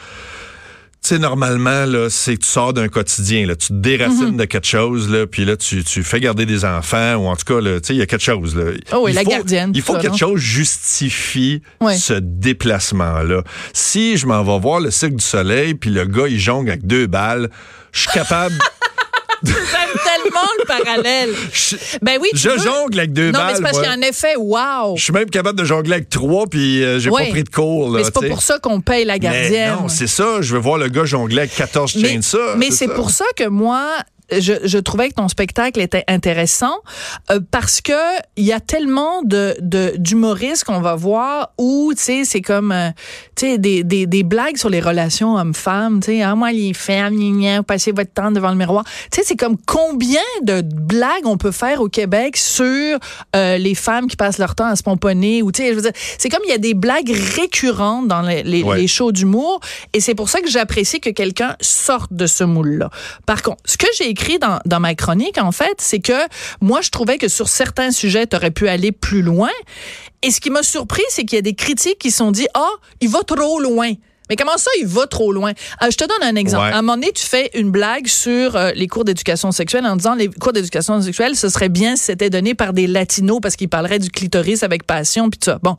Sais, 1.07 1.21
normalement, 1.21 1.85
là, 1.85 2.09
c'est 2.11 2.35
que 2.35 2.41
tu 2.43 2.49
sors 2.49 2.73
d'un 2.73 2.89
quotidien, 2.89 3.47
là. 3.47 3.55
Tu 3.55 3.69
te 3.69 3.73
déracines 3.75 4.37
de 4.37 4.45
quelque 4.45 4.67
chose, 4.67 5.09
là, 5.09 5.25
puis 5.29 5.45
là, 5.45 5.57
tu, 5.57 5.85
tu 5.85 6.03
fais 6.03 6.19
garder 6.19 6.47
des 6.47 6.65
enfants, 6.65 7.15
ou 7.15 7.29
en 7.29 7.37
tout 7.37 7.45
cas, 7.45 7.61
là, 7.61 7.79
tu 7.81 7.87
sais, 7.87 7.95
il 7.95 7.99
y 7.99 8.03
a 8.03 8.07
quelque 8.07 8.25
chose, 8.25 8.57
là. 8.57 8.73
Oh 8.93 9.03
oui, 9.05 9.13
Il 9.13 9.15
la 9.15 9.23
faut- 9.23 9.31
gardienne, 9.31 9.71
Il 9.73 9.83
faut 9.83 9.95
que 9.95 10.01
quelque 10.03 10.17
chose 10.19 10.41
justifie 10.41 11.63
ce 11.97 12.15
déplacement-là. 12.15 13.45
Si 13.73 14.17
je 14.17 14.27
m'en 14.27 14.43
vais 14.43 14.59
voir 14.59 14.81
le 14.81 14.91
Cirque 14.91 15.15
du 15.15 15.25
Soleil, 15.25 15.75
puis 15.75 15.91
le 15.91 16.07
gars, 16.07 16.27
il 16.27 16.41
jongle 16.41 16.71
avec 16.71 16.85
deux 16.85 17.07
balles, 17.07 17.51
je 17.93 18.01
suis 18.01 18.11
capable... 18.11 18.59
J'aime 19.45 19.55
tellement 20.05 20.49
le 20.59 20.65
parallèle. 20.67 21.31
je, 21.53 21.77
Ben 22.03 22.19
oui, 22.21 22.29
tu 22.33 22.39
je 22.39 22.49
veux- 22.51 22.59
jongle 22.59 22.99
avec 22.99 23.13
deux 23.13 23.31
Non, 23.31 23.39
mais 23.41 23.45
balles, 23.47 23.57
c'est 23.57 23.63
parce 23.63 23.79
qu'il 23.79 23.87
y 23.87 23.89
a 23.89 23.93
un 23.93 24.01
effet 24.03 24.37
wow. 24.37 24.97
Je 24.97 25.03
suis 25.03 25.13
même 25.13 25.31
capable 25.31 25.59
de 25.59 25.65
jongler 25.65 25.95
avec 25.95 26.09
trois, 26.11 26.47
puis 26.47 26.83
euh, 26.83 26.99
j'ai 26.99 27.11
Ouais. 27.11 27.25
pas 27.27 27.31
pris 27.31 27.45
de 27.45 27.49
cours. 27.51 27.91
Là, 27.91 27.99
Mais 27.99 28.05
c'est 28.05 28.15
pas 28.15 28.27
pour 28.29 28.43
ça 28.43 28.59
qu'on 28.59 28.81
paye 28.81 29.05
la 29.05 29.15
Mais 29.15 29.19
gardienne. 29.21 29.75
non, 29.83 29.89
c'est 29.89 30.07
ça. 30.07 30.41
Je 30.41 30.55
veux 30.55 30.61
voir 30.61 30.79
le 30.79 30.89
gars 30.89 31.05
jongler 31.05 31.39
avec 31.41 31.55
14 31.55 31.95
mais, 31.97 32.09
chainsaws. 32.09 32.57
mais 32.57 32.71
c'est 32.71 32.89
pour 32.89 33.11
ça 33.11 33.25
que 33.37 33.49
moi, 33.49 33.89
je, 34.31 34.55
je 34.65 34.79
trouvais 34.79 35.09
que 35.09 35.15
ton 35.15 35.29
spectacle 35.29 35.81
était 35.81 36.05
intéressant 36.09 36.77
euh, 37.31 37.41
parce 37.51 37.81
que 37.81 37.93
il 38.37 38.45
y 38.45 38.53
a 38.53 38.61
tellement 38.61 39.23
de 39.23 39.55
de- 39.61 39.95
d'humoristes 39.97 40.65
qu'on 40.65 40.81
va 40.81 40.95
voir 40.97 41.51
où 41.59 41.93
tu 41.97 42.03
sais 42.03 42.25
c'est 42.25 42.41
comme 42.43 42.73
euh, 42.73 42.91
tu 43.37 43.47
sais 43.47 43.59
des, 43.59 43.85
des, 43.85 44.07
des 44.07 44.23
blagues 44.25 44.57
sur 44.57 44.69
les 44.69 44.81
relations 44.81 45.37
hommes-femmes 45.37 46.01
tu 46.01 46.07
sais 46.13 46.23
ah 46.23 46.35
moi 46.35 46.51
les 46.53 46.75
femmes 46.75 47.15
gna, 47.17 47.63
passez 47.63 47.93
votre 47.93 48.13
temps 48.13 48.31
devant 48.33 48.51
le 48.51 48.57
miroir 48.57 48.85
tu 49.13 49.21
sais 49.21 49.23
c'est 49.25 49.37
comme 49.37 49.57
combien 49.67 50.21
de 50.43 50.63
blagues 50.63 51.25
on 51.27 51.37
peut 51.37 51.53
faire 51.53 51.81
au 51.81 51.89
Québec 51.89 52.37
sur 52.37 52.99
euh, 53.37 53.59
les 53.59 53.75
femmes 53.75 54.09
qui 54.09 54.17
passent 54.17 54.39
leur 54.39 54.55
temps 54.55 54.67
à 54.67 54.77
se 54.77 54.83
pomponner 54.83 55.43
ou 55.43 55.53
tu 55.53 55.63
sais 55.63 55.71
je 55.71 55.75
veux 55.75 55.83
dire 55.83 55.93
c'est 56.19 56.29
comme 56.29 56.43
il 56.47 56.51
y 56.51 56.55
a 56.55 56.59
des 56.59 56.75
blagues 56.75 57.13
récurrentes 57.37 58.09
dans 58.09 58.23
les, 58.23 58.43
les, 58.43 58.63
Ouais. 58.63 58.79
les 58.79 58.89
shows 58.89 59.13
d'humour 59.13 59.61
et 59.93 60.01
c'est 60.01 60.15
pour 60.17 60.29
ça 60.29 60.41
que 60.41 60.51
j'apprécie 60.51 60.99
que 61.01 61.11
quelqu'un 61.11 61.55
sorte 61.61 62.13
de 62.13 62.27
ce 62.27 62.43
moule-là. 62.43 62.91
Par 63.27 63.43
contre, 63.43 63.59
ce 63.65 63.77
que 63.77 63.87
j'ai 63.97 64.09
écrit 64.17 64.39
dans, 64.39 64.59
dans 64.65 64.81
ma 64.81 64.95
chronique, 64.95 65.37
en 65.37 65.53
fait, 65.53 65.77
c'est 65.79 66.01
que 66.01 66.27
moi, 66.63 66.81
je 66.81 66.89
trouvais 66.89 67.19
que 67.19 67.29
sur 67.29 67.49
certains 67.49 67.91
sujets, 67.91 68.27
tu 68.27 68.35
aurais 68.35 68.51
pu 68.51 68.67
aller 68.67 68.91
plus 68.91 69.21
loin. 69.21 69.51
Et 70.23 70.31
ce 70.31 70.41
qui 70.41 70.49
m'a 70.49 70.63
surpris, 70.63 71.03
c'est 71.11 71.25
qu'il 71.25 71.37
y 71.37 71.39
a 71.39 71.43
des 71.43 71.55
critiques 71.55 71.99
qui 71.99 72.11
sont 72.11 72.31
dit, 72.31 72.47
ah, 72.55 72.71
il 73.03 73.11
va 73.11 73.23
trop 73.23 73.61
loin. 73.61 73.93
Mais 74.31 74.37
comment 74.37 74.57
ça, 74.57 74.71
il 74.81 74.87
va 74.87 75.07
trop 75.07 75.33
loin? 75.33 75.53
Euh, 75.83 75.91
je 75.91 75.97
te 75.97 76.05
donne 76.05 76.23
un 76.23 76.37
exemple. 76.37 76.65
Ouais. 76.67 76.73
À 76.73 76.79
un 76.79 76.83
moment 76.83 76.95
donné, 76.97 77.13
tu 77.13 77.25
fais 77.27 77.51
une 77.55 77.71
blague 77.71 78.07
sur 78.07 78.57
euh, 78.57 78.73
les 78.75 78.89
cours 78.89 79.05
d'éducation 79.05 79.53
sexuelle 79.53 79.87
en 79.87 79.97
disant 79.97 80.15
les 80.15 80.29
cours 80.29 80.53
d'éducation 80.53 81.01
sexuelle, 81.01 81.37
ce 81.37 81.49
serait 81.49 81.69
bien 81.69 81.97
si 81.97 82.05
c'était 82.05 82.31
donné 82.31 82.55
par 82.55 82.73
des 82.73 82.87
latinos 82.87 83.39
parce 83.41 83.57
qu'ils 83.57 83.69
parleraient 83.69 83.99
du 83.99 84.11
clitoris 84.11 84.63
avec 84.63 84.85
passion 84.85 85.31
puis 85.31 85.39
tout 85.39 85.51
ça. 85.51 85.59
Bon. 85.63 85.77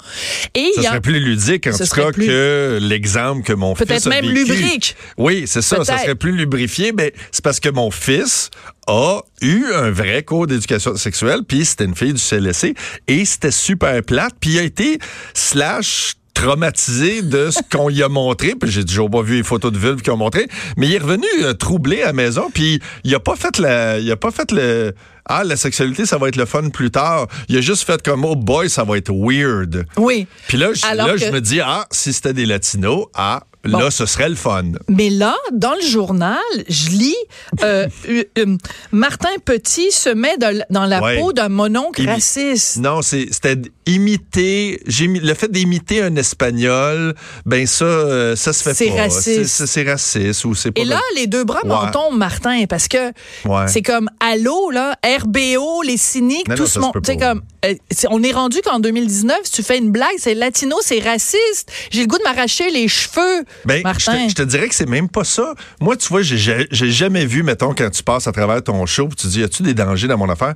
Et 0.55 0.71
Ce 0.75 0.81
y 0.81 0.85
a 0.85 0.89
serait 0.89 1.01
plus 1.01 1.19
ludique, 1.19 1.67
en 1.67 1.73
Ce 1.73 1.83
tout 1.83 1.95
cas, 1.95 2.11
plus- 2.11 2.27
que 2.27 2.79
l'exemple 2.81 3.43
que 3.43 3.53
mon 3.53 3.75
fils 3.75 3.85
peut-être 3.87 4.07
a 4.07 4.09
même 4.09 4.25
vécu. 4.25 4.35
lubrique. 4.53 4.95
Oui, 5.17 5.43
c'est 5.47 5.61
ça. 5.61 5.77
Ça 5.77 5.93
Peut-être. 5.93 6.01
serait 6.05 6.15
plus 6.15 6.31
lubrifié. 6.31 6.91
Mais 6.93 7.13
c'est 7.31 7.43
parce 7.43 7.59
que 7.59 7.69
mon 7.69 7.91
fils 7.91 8.49
a 8.87 9.19
eu 9.41 9.65
un 9.73 9.91
vrai 9.91 10.23
cours 10.23 10.47
d'éducation 10.47 10.95
sexuelle, 10.95 11.41
puis 11.47 11.65
c'était 11.65 11.83
une 11.85 11.95
fille 11.95 12.13
du 12.13 12.21
CLSC, 12.21 12.73
et 13.07 13.25
c'était 13.25 13.51
super 13.51 14.01
plate, 14.03 14.33
puis 14.39 14.51
il 14.51 14.59
a 14.59 14.63
été 14.63 14.99
slash 15.33 16.13
traumatisé 16.37 17.23
de 17.23 17.49
ce 17.49 17.59
qu'on 17.71 17.89
lui 17.89 18.03
a 18.03 18.09
montré, 18.09 18.53
puis 18.53 18.69
j'ai 18.71 18.85
toujours 18.85 19.09
pas 19.09 19.23
vu 19.23 19.37
les 19.37 19.43
photos 19.43 19.71
de 19.71 19.77
vulve 19.79 20.01
qu'ils 20.03 20.13
ont 20.13 20.17
montré, 20.17 20.47
mais 20.77 20.85
il 20.87 20.93
est 20.93 20.99
revenu 20.99 21.25
euh, 21.41 21.53
troublé 21.53 22.03
à 22.03 22.07
la 22.07 22.13
maison, 22.13 22.49
puis 22.53 22.79
il 23.03 23.13
a 23.15 23.19
pas 23.19 23.35
fait 23.35 23.57
la, 23.57 23.97
il 23.97 24.11
a 24.11 24.15
pas 24.17 24.29
fait 24.29 24.51
le, 24.51 24.93
ah, 25.25 25.43
la 25.43 25.55
sexualité, 25.57 26.05
ça 26.05 26.17
va 26.19 26.27
être 26.27 26.35
le 26.35 26.45
fun 26.45 26.69
plus 26.69 26.91
tard. 26.91 27.27
Il 27.49 27.57
a 27.57 27.61
juste 27.61 27.83
fait 27.85 28.01
comme, 28.03 28.23
oh 28.23 28.35
boy, 28.35 28.69
ça 28.69 28.83
va 28.83 28.97
être 28.97 29.11
weird. 29.11 29.85
Oui. 29.97 30.27
Puis 30.47 30.57
là, 30.59 30.69
je, 30.73 30.95
là 30.95 31.09
que- 31.13 31.17
je 31.17 31.31
me 31.31 31.41
dis, 31.41 31.59
ah, 31.59 31.85
si 31.91 32.13
c'était 32.13 32.33
des 32.33 32.45
latinos, 32.45 33.05
ah, 33.15 33.41
Bon. 33.65 33.79
là, 33.79 33.91
ce 33.91 34.05
serait 34.05 34.29
le 34.29 34.35
fun. 34.35 34.63
Mais 34.87 35.09
là, 35.09 35.35
dans 35.51 35.73
le 35.73 35.81
journal, 35.85 36.37
je 36.69 36.89
lis 36.91 37.15
euh, 37.63 37.85
euh, 38.07 38.23
euh, 38.37 38.55
Martin 38.93 39.27
Petit 39.43 39.91
se 39.91 40.07
met 40.07 40.37
dans, 40.37 40.57
dans 40.69 40.85
la 40.85 41.01
Ouais. 41.01 41.19
peau 41.19 41.33
d'un 41.33 41.49
mononcle 41.49 42.01
Il- 42.03 42.09
raciste. 42.09 42.77
Non, 42.77 43.01
c'est- 43.01 43.27
c'était 43.29 43.57
imiter. 43.87 44.81
Le 44.87 45.33
fait 45.33 45.51
d'imiter 45.51 46.01
un 46.01 46.15
espagnol, 46.15 47.15
ben 47.45 47.65
ça, 47.65 47.85
euh, 47.85 48.35
ça 48.35 48.53
se 48.53 48.63
fait 48.63 48.73
C'est 48.73 48.89
pas. 48.89 49.03
raciste. 49.03 49.65
C'est- 49.65 49.83
raciste 49.89 50.45
ou 50.45 50.53
c'est 50.55 50.71
pas. 50.71 50.81
Et 50.81 50.85
là, 50.85 50.99
les 51.15 51.27
deux 51.27 51.43
bras 51.43 51.61
m'en 51.65 51.85
Ouais. 51.85 51.91
tombent, 51.91 52.17
Martin, 52.17 52.65
parce 52.67 52.87
que 52.87 53.07
Ouais. 53.45 53.67
c'est 53.67 53.81
comme 53.81 54.09
Allô, 54.19 54.69
là, 54.71 54.95
RBO, 55.05 55.81
les 55.83 55.97
cyniques, 55.97 56.47
Non, 56.47 56.55
tout 56.55 56.63
non, 56.63 56.67
ce 56.67 56.79
monde. 56.79 56.93
comme, 57.19 57.41
euh, 57.65 57.73
on 58.09 58.23
est 58.23 58.31
rendu 58.31 58.59
qu'en 58.63 58.79
2019, 58.79 59.37
si 59.43 59.51
tu 59.51 59.63
fais 59.63 59.77
une 59.77 59.91
blague, 59.91 60.15
c'est 60.17 60.33
latino, 60.33 60.75
c'est 60.81 60.99
raciste. 60.99 61.71
J'ai 61.91 62.01
le 62.01 62.07
goût 62.07 62.17
de 62.17 62.23
m'arracher 62.23 62.69
les 62.71 62.87
cheveux, 62.87 63.45
Ben, 63.65 63.81
je 63.99 64.05
te, 64.05 64.29
je 64.29 64.35
te 64.35 64.41
dirais 64.43 64.67
que 64.67 64.75
c'est 64.75 64.89
même 64.89 65.09
pas 65.09 65.23
ça. 65.23 65.53
Moi, 65.79 65.95
tu 65.95 66.07
vois, 66.09 66.21
j'ai- 66.21 66.67
j'ai 66.71 66.91
jamais 66.91 67.25
vu, 67.25 67.43
mettons, 67.43 67.73
quand 67.73 67.89
tu 67.89 68.03
passes 68.03 68.27
à 68.27 68.31
travers 68.31 68.63
ton 68.63 68.85
show, 68.85 69.09
tu 69.17 69.27
dis, 69.27 69.39
y 69.39 69.43
a-tu 69.43 69.63
des 69.63 69.73
dangers 69.73 70.07
dans 70.07 70.17
mon 70.17 70.29
affaire? 70.29 70.55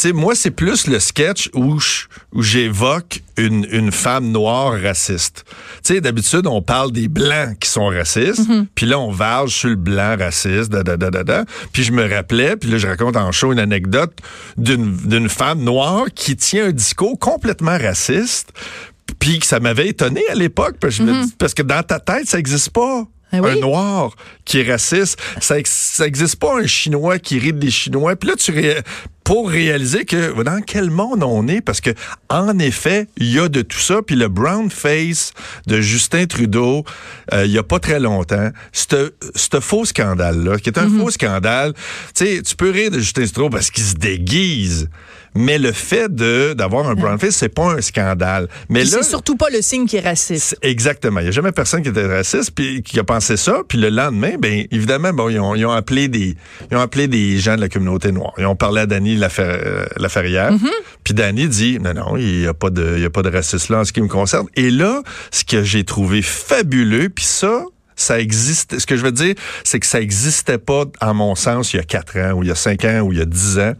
Sais, 0.00 0.12
moi, 0.12 0.36
c'est 0.36 0.52
plus 0.52 0.86
le 0.86 1.00
sketch 1.00 1.50
où 1.54 1.80
je- 1.80 2.04
où 2.32 2.40
j'évoque 2.40 3.20
une, 3.36 3.66
une 3.72 3.90
femme 3.90 4.30
noire 4.30 4.80
raciste. 4.80 5.44
Tu 5.84 5.94
sais, 5.94 6.00
d'habitude, 6.00 6.46
on 6.46 6.62
parle 6.62 6.92
des 6.92 7.08
blancs 7.08 7.58
qui 7.58 7.68
sont 7.68 7.86
racistes, 7.88 8.48
Mm-hmm. 8.48 8.66
puis 8.76 8.86
là, 8.86 8.98
on 9.00 9.10
varge 9.10 9.50
sur 9.52 9.70
le 9.70 9.74
blanc 9.74 10.14
raciste, 10.16 10.70
da, 10.70 10.84
da, 10.84 10.96
da, 10.96 11.10
da, 11.10 11.24
da. 11.24 11.44
Puis 11.72 11.82
je 11.82 11.90
me 11.90 12.08
rappelais, 12.08 12.56
puis 12.56 12.70
là, 12.70 12.78
je 12.78 12.86
raconte 12.86 13.16
en 13.16 13.32
show 13.32 13.52
une 13.52 13.58
anecdote 13.58 14.16
d'une 14.56 14.96
d'une 14.96 15.28
femme 15.28 15.62
noire 15.64 16.04
qui 16.14 16.36
tient 16.36 16.66
un 16.66 16.72
discours 16.72 17.18
complètement 17.18 17.76
raciste, 17.76 18.52
puis 19.18 19.40
que 19.40 19.46
ça 19.46 19.58
m'avait 19.58 19.88
étonné 19.88 20.22
à 20.30 20.34
l'époque, 20.36 20.76
parce, 20.80 21.00
dis- 21.00 21.34
parce 21.38 21.54
que 21.54 21.62
dans 21.62 21.82
ta 21.82 21.98
tête, 21.98 22.28
ça 22.28 22.36
n'existe 22.36 22.70
pas. 22.70 23.04
Ah 23.32 23.38
oui? 23.42 23.50
Un 23.50 23.60
noir 23.60 24.14
qui 24.44 24.60
est 24.60 24.70
raciste, 24.70 25.18
ça, 25.40 25.58
ex- 25.58 25.70
ça 25.96 26.06
existe 26.06 26.36
pas 26.36 26.58
un 26.60 26.66
chinois 26.66 27.18
qui 27.18 27.38
rit 27.38 27.52
des 27.52 27.70
chinois. 27.70 28.16
Puis 28.16 28.28
là, 28.30 28.36
tu 28.36 28.50
ré- 28.52 28.80
pour 29.22 29.50
réaliser 29.50 30.06
que 30.06 30.42
dans 30.42 30.62
quel 30.62 30.90
monde 30.90 31.22
on 31.22 31.46
est, 31.48 31.60
parce 31.60 31.82
que 31.82 31.90
en 32.30 32.58
effet, 32.58 33.06
il 33.18 33.30
y 33.30 33.38
a 33.38 33.48
de 33.50 33.60
tout 33.60 33.78
ça. 33.78 34.00
Puis 34.00 34.16
le 34.16 34.28
brown 34.28 34.70
face 34.70 35.32
de 35.66 35.82
Justin 35.82 36.24
Trudeau, 36.24 36.84
euh, 37.34 37.44
il 37.44 37.52
y 37.52 37.58
a 37.58 37.62
pas 37.62 37.78
très 37.78 38.00
longtemps, 38.00 38.48
ce 38.72 39.60
faux 39.60 39.84
scandale 39.84 40.42
là, 40.44 40.56
qui 40.58 40.70
est 40.70 40.78
un 40.78 40.88
faux 40.98 41.10
scandale. 41.10 41.74
Tu 42.14 42.24
sais, 42.24 42.42
tu 42.42 42.56
peux 42.56 42.70
rire 42.70 42.90
de 42.90 42.98
Justin 42.98 43.26
Trudeau 43.26 43.50
parce 43.50 43.70
qu'il 43.70 43.84
se 43.84 43.94
déguise. 43.94 44.88
Mais 45.38 45.56
le 45.56 45.70
fait 45.70 46.12
de 46.12 46.52
d'avoir 46.52 46.88
un 46.88 46.94
brown 46.94 47.16
face, 47.16 47.36
c'est 47.36 47.48
pas 47.48 47.74
un 47.74 47.80
scandale. 47.80 48.48
Mais 48.68 48.80
là, 48.80 48.90
c'est 48.90 49.04
surtout 49.04 49.36
pas 49.36 49.50
le 49.50 49.62
signe 49.62 49.86
qui 49.86 49.96
est 49.96 50.00
raciste. 50.00 50.58
Exactement. 50.62 51.20
Il 51.20 51.24
n'y 51.24 51.28
a 51.28 51.32
jamais 51.32 51.52
personne 51.52 51.80
qui 51.82 51.90
était 51.90 52.06
raciste 52.06 52.50
puis 52.56 52.82
qui 52.82 52.98
a 52.98 53.04
pensé 53.04 53.36
ça. 53.36 53.62
Puis 53.68 53.78
le 53.78 53.88
lendemain, 53.88 54.32
ben 54.36 54.66
évidemment, 54.72 55.12
bon, 55.12 55.28
ils 55.28 55.38
ont, 55.38 55.54
ils 55.54 55.64
ont 55.64 55.70
appelé 55.70 56.08
des 56.08 56.34
ils 56.72 56.76
ont 56.76 56.80
appelé 56.80 57.06
des 57.06 57.38
gens 57.38 57.54
de 57.54 57.60
la 57.60 57.68
communauté 57.68 58.10
noire. 58.10 58.32
Ils 58.36 58.46
ont 58.46 58.56
parlé 58.56 58.80
à 58.80 58.86
Danny 58.86 59.16
euh, 59.38 59.86
Laferrière. 59.96 60.52
Puis 61.04 61.14
Danny 61.14 61.46
dit 61.46 61.78
non 61.78 61.94
non, 61.94 62.16
il 62.16 62.40
y 62.40 62.46
a 62.48 62.54
pas 62.54 62.70
de 62.70 62.94
il 62.96 63.02
y 63.02 63.06
a 63.06 63.10
pas 63.10 63.22
de 63.22 63.30
racisme 63.30 63.74
là 63.74 63.80
en 63.80 63.84
ce 63.84 63.92
qui 63.92 64.00
me 64.00 64.08
concerne. 64.08 64.48
Et 64.56 64.72
là, 64.72 65.02
ce 65.30 65.44
que 65.44 65.62
j'ai 65.62 65.84
trouvé 65.84 66.20
fabuleux, 66.20 67.10
puis 67.10 67.24
ça 67.24 67.64
ça 67.98 68.20
existe. 68.20 68.78
Ce 68.78 68.86
que 68.86 68.96
je 68.96 69.02
veux 69.02 69.12
dire, 69.12 69.34
c'est 69.64 69.80
que 69.80 69.86
ça 69.86 70.00
existait 70.00 70.58
pas, 70.58 70.84
à 71.00 71.12
mon 71.12 71.34
sens, 71.34 71.74
il 71.74 71.76
y 71.76 71.80
a 71.80 71.82
quatre 71.82 72.18
ans, 72.18 72.32
ou 72.32 72.42
il 72.42 72.48
y 72.48 72.52
a 72.52 72.54
cinq 72.54 72.84
ans, 72.84 73.00
ou 73.00 73.12
il 73.12 73.18
y 73.18 73.22
a 73.22 73.26
dix 73.26 73.58
ans. 73.58 73.74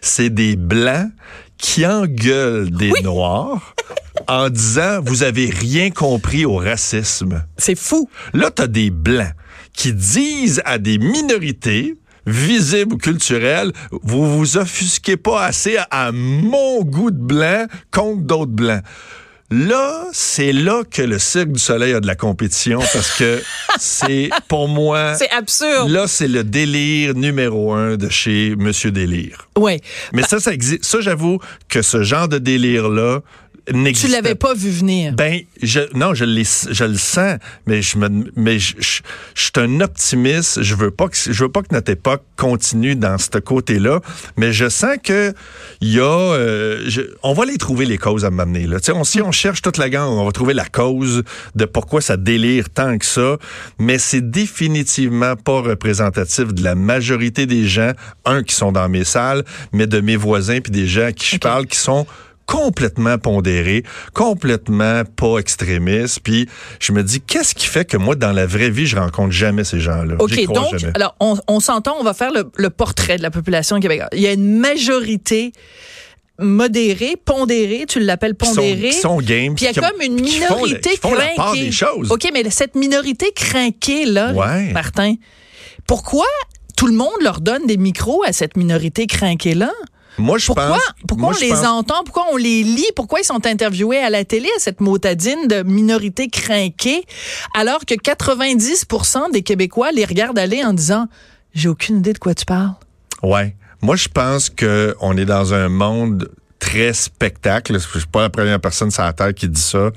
C'est 0.00 0.30
des 0.30 0.56
blancs 0.56 1.10
qui 1.56 1.86
engueulent 1.86 2.70
des 2.70 2.92
noirs 3.02 3.74
en 4.26 4.50
disant 4.50 5.00
vous 5.04 5.22
avez 5.22 5.48
rien 5.48 5.90
compris 5.90 6.44
au 6.44 6.56
racisme. 6.56 7.44
C'est 7.56 7.78
fou. 7.78 8.10
Là, 8.34 8.50
t'as 8.50 8.66
des 8.66 8.90
blancs 8.90 9.32
qui 9.72 9.92
disent 9.92 10.60
à 10.64 10.78
des 10.78 10.98
minorités 10.98 11.94
visibles 12.26 12.94
ou 12.94 12.98
culturelles, 12.98 13.72
vous 14.02 14.38
vous 14.38 14.56
offusquez 14.56 15.16
pas 15.16 15.44
assez 15.44 15.76
à 15.90 16.12
mon 16.12 16.82
goût 16.82 17.10
de 17.10 17.16
blanc 17.18 17.66
contre 17.90 18.22
d'autres 18.22 18.52
blancs. 18.52 18.82
Là, 19.54 20.06
c'est 20.14 20.52
là 20.54 20.82
que 20.90 21.02
le 21.02 21.18
Cirque 21.18 21.52
du 21.52 21.58
Soleil 21.60 21.92
a 21.92 22.00
de 22.00 22.06
la 22.06 22.14
compétition 22.14 22.78
parce 22.78 23.18
que 23.18 23.42
c'est, 23.78 24.30
pour 24.48 24.66
moi, 24.66 25.14
C'est 25.14 25.28
absurde. 25.30 25.90
là, 25.90 26.06
c'est 26.06 26.26
le 26.26 26.42
délire 26.42 27.14
numéro 27.14 27.74
un 27.74 27.96
de 27.98 28.08
chez 28.08 28.54
Monsieur 28.56 28.90
Délire. 28.90 29.48
Ouais. 29.58 29.80
Mais 30.14 30.22
ça, 30.22 30.40
ça 30.40 30.54
existe. 30.54 30.86
Ça, 30.86 31.02
j'avoue 31.02 31.38
que 31.68 31.82
ce 31.82 32.02
genre 32.02 32.28
de 32.28 32.38
délire-là 32.38 33.20
Tu 33.68 33.74
n'existe 33.76 34.08
l'avais 34.10 34.34
pas 34.34 34.54
vu 34.54 34.70
venir. 34.70 35.12
ben, 35.14 35.40
je, 35.62 35.80
non, 35.94 36.14
je, 36.14 36.24
je 36.24 36.84
le 36.84 36.96
sens, 36.96 37.38
mais 37.66 37.80
je 37.82 37.96
me, 37.96 38.08
mais 38.34 38.58
je, 38.58 38.74
je, 38.80 39.00
je 39.34 39.42
suis 39.42 39.52
un 39.56 39.80
optimiste. 39.80 40.62
Je 40.62 40.74
veux 40.74 40.90
pas 40.90 41.08
que, 41.08 41.16
je 41.16 41.44
veux 41.44 41.48
pas 41.50 41.62
que 41.62 41.72
notre 41.72 41.92
époque 41.92 42.22
continue 42.36 42.96
dans 42.96 43.18
ce 43.18 43.38
côté-là, 43.38 44.00
mais 44.36 44.52
je 44.52 44.68
sens 44.68 44.96
que 45.02 45.32
il 45.80 45.92
y 45.92 46.00
a, 46.00 46.02
euh, 46.04 46.82
je- 46.88 47.02
on 47.22 47.34
va 47.34 47.44
les 47.44 47.56
trouver 47.56 47.86
les 47.86 47.98
causes 47.98 48.24
à 48.24 48.30
m'amener 48.30 48.66
là. 48.66 48.80
Tu 48.80 48.86
sais, 48.86 48.92
on, 48.92 49.04
si 49.04 49.22
on 49.22 49.30
cherche 49.32 49.62
toute 49.62 49.76
la 49.78 49.88
gang, 49.90 50.08
on 50.10 50.24
va 50.24 50.32
trouver 50.32 50.54
la 50.54 50.64
cause 50.66 51.22
de 51.54 51.64
pourquoi 51.64 52.00
ça 52.00 52.16
délire 52.16 52.68
tant 52.68 52.98
que 52.98 53.06
ça, 53.06 53.36
mais 53.78 53.98
c'est 53.98 54.28
définitivement 54.30 55.36
pas 55.36 55.60
représentatif 55.60 56.52
de 56.52 56.62
la 56.64 56.74
majorité 56.74 57.46
des 57.46 57.66
gens, 57.68 57.92
un 58.24 58.42
qui 58.42 58.54
sont 58.54 58.72
dans 58.72 58.88
mes 58.88 59.04
salles, 59.04 59.44
mais 59.72 59.86
de 59.86 60.00
mes 60.00 60.16
voisins 60.16 60.60
puis 60.60 60.72
des 60.72 60.86
gens 60.86 61.06
à 61.06 61.12
qui 61.12 61.26
je 61.26 61.38
parle 61.38 61.66
qui 61.66 61.78
sont 61.78 62.06
complètement 62.46 63.18
pondéré, 63.18 63.82
complètement 64.14 65.02
pas 65.16 65.38
extrémiste. 65.38 66.20
Puis 66.20 66.48
je 66.80 66.92
me 66.92 67.02
dis, 67.02 67.20
qu'est-ce 67.20 67.54
qui 67.54 67.66
fait 67.66 67.84
que 67.84 67.96
moi, 67.96 68.14
dans 68.14 68.32
la 68.32 68.46
vraie 68.46 68.70
vie, 68.70 68.86
je 68.86 68.96
rencontre 68.96 69.32
jamais 69.32 69.64
ces 69.64 69.80
gens-là? 69.80 70.16
OK, 70.18 70.44
crois 70.44 70.60
donc, 70.60 70.78
jamais. 70.78 70.92
alors, 70.94 71.14
on, 71.20 71.36
on 71.48 71.60
s'entend, 71.60 71.96
on 71.98 72.04
va 72.04 72.14
faire 72.14 72.32
le, 72.32 72.50
le 72.56 72.70
portrait 72.70 73.16
de 73.16 73.22
la 73.22 73.30
population 73.30 73.78
québécoise. 73.80 74.08
Il 74.12 74.20
y 74.20 74.26
a 74.26 74.32
une 74.32 74.58
majorité 74.58 75.52
modérée, 76.38 77.16
pondérée, 77.22 77.84
tu 77.88 78.00
l'appelles 78.00 78.34
Qui 78.36 78.46
sont, 78.48 78.54
pondérée. 78.56 78.88
qui 78.90 78.92
sont 78.96 79.16
game. 79.18 79.54
Puis 79.54 79.66
il 79.66 79.74
y 79.74 79.78
a 79.78 79.84
ont- 79.84 79.90
comme 79.90 80.00
une 80.02 80.22
qui 80.22 80.38
font 80.40 80.54
minorité 80.56 80.90
qui 80.90 80.96
font 80.96 81.14
la 81.14 81.28
part 81.36 81.52
des 81.52 81.70
choses. 81.70 82.10
OK, 82.10 82.28
mais 82.32 82.48
cette 82.50 82.74
minorité 82.74 83.32
crinquée, 83.34 84.06
là, 84.06 84.32
Ouais. 84.32 84.72
Martin, 84.72 85.14
pourquoi 85.86 86.26
tout 86.76 86.86
le 86.86 86.94
monde 86.94 87.14
leur 87.22 87.40
donne 87.40 87.66
des 87.66 87.76
micros 87.76 88.24
à 88.26 88.32
cette 88.32 88.56
minorité 88.56 89.06
crinquée-là? 89.06 89.70
Moi, 90.18 90.38
je 90.38 90.46
Pourquoi, 90.46 90.66
pense. 90.68 90.80
pourquoi 91.08 91.28
moi, 91.30 91.36
on 91.36 91.40
les 91.40 91.48
pense- 91.50 91.64
entend? 91.66 92.02
Pourquoi 92.04 92.26
on 92.32 92.36
les 92.36 92.62
lit? 92.62 92.86
Pourquoi 92.94 93.20
ils 93.20 93.24
sont 93.24 93.46
interviewés 93.46 93.98
à 93.98 94.10
la 94.10 94.24
télé, 94.24 94.48
à 94.56 94.60
cette 94.60 94.80
motadine 94.80 95.46
de 95.48 95.62
minorité 95.62 96.28
crinquée, 96.28 97.02
alors 97.56 97.84
que 97.86 97.94
90% 97.94 99.30
des 99.32 99.42
Québécois 99.42 99.90
les 99.92 100.04
regardent 100.04 100.38
aller 100.38 100.64
en 100.64 100.72
disant 100.72 101.06
J'ai 101.54 101.68
aucune 101.68 101.98
idée 101.98 102.12
de 102.12 102.18
quoi 102.18 102.34
tu 102.34 102.44
parles? 102.44 102.74
Ouais. 103.22 103.54
Moi, 103.80 103.96
je 103.96 104.08
pense 104.08 104.48
que 104.50 104.94
on 105.00 105.16
est 105.16 105.24
dans 105.24 105.54
un 105.54 105.68
monde 105.68 106.30
très 106.58 106.92
spectacle. 106.92 107.74
Je 107.78 107.98
suis 107.98 108.06
pas 108.08 108.22
la 108.22 108.30
première 108.30 108.60
personne 108.60 108.90
sur 108.90 109.02
la 109.02 109.12
terre 109.12 109.34
qui 109.34 109.48
dit 109.48 109.60
ça. 109.60 109.90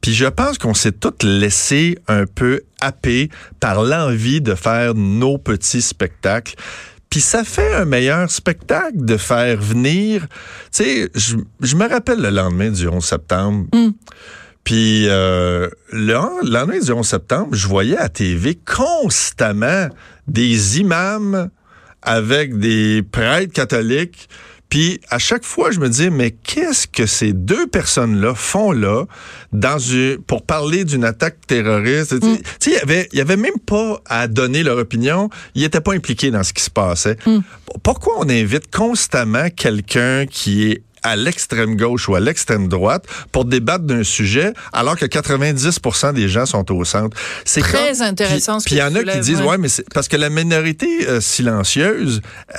Puis 0.00 0.14
je 0.14 0.26
pense 0.26 0.58
qu'on 0.58 0.74
s'est 0.74 0.92
tous 0.92 1.26
laissé 1.26 1.98
un 2.06 2.24
peu 2.26 2.60
happer 2.80 3.30
par 3.58 3.82
l'envie 3.82 4.40
de 4.40 4.54
faire 4.54 4.94
nos 4.94 5.38
petits 5.38 5.82
spectacles. 5.82 6.54
Puis 7.10 7.20
ça 7.20 7.42
fait 7.44 7.74
un 7.74 7.84
meilleur 7.84 8.30
spectacle 8.30 9.04
de 9.04 9.16
faire 9.16 9.58
venir. 9.60 10.26
Tu 10.72 10.84
sais, 10.84 11.10
je, 11.14 11.36
je 11.60 11.76
me 11.76 11.88
rappelle 11.88 12.20
le 12.20 12.30
lendemain 12.30 12.70
du 12.70 12.86
11 12.86 13.04
septembre. 13.04 13.66
Puis 14.64 15.08
euh, 15.08 15.68
le 15.92 16.12
lendemain 16.44 16.78
du 16.78 16.92
11 16.92 17.06
septembre, 17.06 17.48
je 17.54 17.66
voyais 17.66 17.96
à 17.96 18.10
TV 18.10 18.54
constamment 18.54 19.88
des 20.26 20.80
imams 20.80 21.48
avec 22.02 22.58
des 22.58 23.02
prêtres 23.02 23.54
catholiques. 23.54 24.28
Puis 24.68 25.00
à 25.08 25.18
chaque 25.18 25.44
fois, 25.44 25.70
je 25.70 25.80
me 25.80 25.88
dis, 25.88 26.10
mais 26.10 26.30
qu'est-ce 26.30 26.86
que 26.86 27.06
ces 27.06 27.32
deux 27.32 27.66
personnes-là 27.66 28.34
font 28.34 28.72
là 28.72 29.04
dans 29.52 29.78
une, 29.78 30.18
pour 30.18 30.42
parler 30.44 30.84
d'une 30.84 31.04
attaque 31.04 31.36
terroriste? 31.46 32.20
Tu 32.20 32.26
sais, 32.34 32.42
Tu 32.42 32.44
sais, 32.60 32.70
il 32.70 32.74
y 32.74 32.80
avait, 32.80 33.08
il 33.12 33.18
y 33.18 33.22
avait 33.22 33.36
même 33.36 33.58
pas 33.64 34.00
à 34.06 34.28
donner 34.28 34.62
leur 34.62 34.76
opinion. 34.78 35.30
Ils 35.54 35.62
n'étaient 35.62 35.80
pas 35.80 35.94
impliqués 35.94 36.30
dans 36.30 36.42
ce 36.42 36.52
qui 36.52 36.62
se 36.62 36.70
passait. 36.70 37.16
Pourquoi 37.82 38.14
on 38.18 38.28
invite 38.28 38.70
constamment 38.74 39.48
quelqu'un 39.50 40.26
qui 40.26 40.70
est 40.70 40.82
à 41.04 41.14
l'extrême 41.14 41.76
gauche 41.76 42.08
ou 42.08 42.16
à 42.16 42.20
l'extrême 42.20 42.66
droite 42.68 43.04
pour 43.30 43.44
débattre 43.44 43.84
d'un 43.84 44.02
sujet 44.02 44.52
alors 44.72 44.96
que 44.96 45.06
90% 45.06 46.12
des 46.12 46.28
gens 46.28 46.44
sont 46.44 46.70
au 46.72 46.84
centre? 46.84 47.16
C'est 47.44 47.60
Très 47.60 47.92
comme- 47.92 48.02
intéressant 48.02 48.58
ce 48.60 48.64
Puis 48.66 48.74
il 48.74 48.78
y 48.78 48.82
en 48.82 48.94
a 48.94 49.04
qui 49.04 49.20
disent 49.20 49.40
ouais. 49.40 49.46
ouais 49.46 49.58
mais 49.58 49.68
c'est 49.68 49.88
parce 49.94 50.08
que 50.08 50.16
la 50.16 50.28
minorité 50.28 51.08
euh, 51.08 51.20
silencieuse 51.20 52.20
euh, 52.50 52.58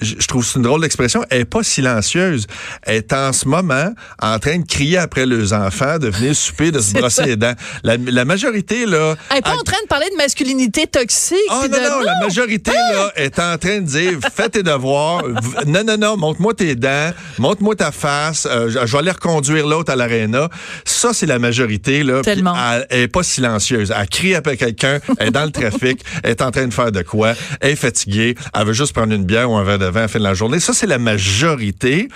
je 0.00 0.26
trouve 0.26 0.44
c'est 0.44 0.56
une 0.56 0.62
drôle 0.62 0.80
d'expression, 0.80 1.24
elle 1.30 1.42
est 1.42 1.44
pas 1.44 1.62
silencieuse. 1.62 2.46
Elle 2.82 2.96
est 2.96 3.12
en 3.12 3.32
ce 3.32 3.46
moment 3.48 3.92
en 4.20 4.38
train 4.38 4.58
de 4.58 4.66
crier 4.66 4.98
après 4.98 5.24
leurs 5.26 5.52
enfants, 5.52 5.98
de 5.98 6.08
venir 6.08 6.34
souper, 6.34 6.70
de 6.70 6.80
se 6.80 6.92
brosser 6.98 7.22
ça. 7.22 7.26
les 7.26 7.36
dents. 7.36 7.54
La, 7.84 7.96
la 7.96 8.24
majorité, 8.24 8.86
là... 8.86 9.14
Elle 9.30 9.36
n'est 9.36 9.42
pas 9.42 9.50
a- 9.50 9.54
en 9.54 9.62
train 9.62 9.80
de 9.82 9.88
parler 9.88 10.06
de 10.10 10.16
masculinité 10.16 10.86
toxique. 10.86 11.36
ah 11.50 11.60
puis 11.62 11.70
non, 11.70 11.76
de- 11.78 11.82
non, 11.90 12.00
la 12.00 12.18
majorité 12.20 12.72
là 12.72 13.12
est 13.16 13.38
en 13.38 13.56
train 13.56 13.80
de 13.80 13.86
dire 13.86 14.18
fais 14.34 14.48
tes 14.48 14.62
devoirs. 14.62 15.22
Non, 15.66 15.84
non, 15.84 15.96
non, 15.96 16.16
montre-moi 16.16 16.54
tes 16.54 16.74
dents, 16.74 17.10
montre-moi 17.38 17.76
ta 17.76 17.92
face, 17.92 18.46
euh, 18.50 18.68
je, 18.68 18.84
je 18.86 18.92
vais 18.92 18.98
aller 18.98 19.10
reconduire 19.10 19.66
l'autre 19.66 19.92
à 19.92 19.96
l'aréna. 19.96 20.48
Ça, 20.84 21.12
c'est 21.12 21.26
la 21.26 21.38
majorité, 21.38 22.02
là. 22.02 22.20
Tellement. 22.22 22.54
Elle, 22.72 22.86
elle 22.90 23.00
est 23.02 23.08
pas 23.08 23.22
silencieuse. 23.22 23.92
Elle 23.96 24.08
crie 24.08 24.34
après 24.34 24.56
quelqu'un, 24.56 24.98
elle 25.18 25.28
est 25.28 25.30
dans 25.30 25.44
le 25.44 25.50
trafic, 25.52 26.04
elle 26.22 26.30
est 26.32 26.42
en 26.42 26.50
train 26.50 26.66
de 26.66 26.74
faire 26.74 26.92
de 26.92 27.02
quoi, 27.02 27.32
elle 27.60 27.70
est 27.70 27.76
fatiguée, 27.76 28.34
elle 28.54 28.66
veut 28.66 28.72
juste 28.72 28.92
prendre 28.92 29.12
une 29.12 29.24
bière 29.24 29.50
ou 29.50 29.56
un 29.56 29.64
verre 29.64 29.78
de 29.78 29.84
à 30.00 30.02
la 30.02 30.08
fin 30.08 30.18
de 30.18 30.24
la 30.24 30.34
journée. 30.34 30.60
Ça, 30.60 30.72
c'est 30.72 30.86
la 30.86 30.98
majorité. 30.98 32.08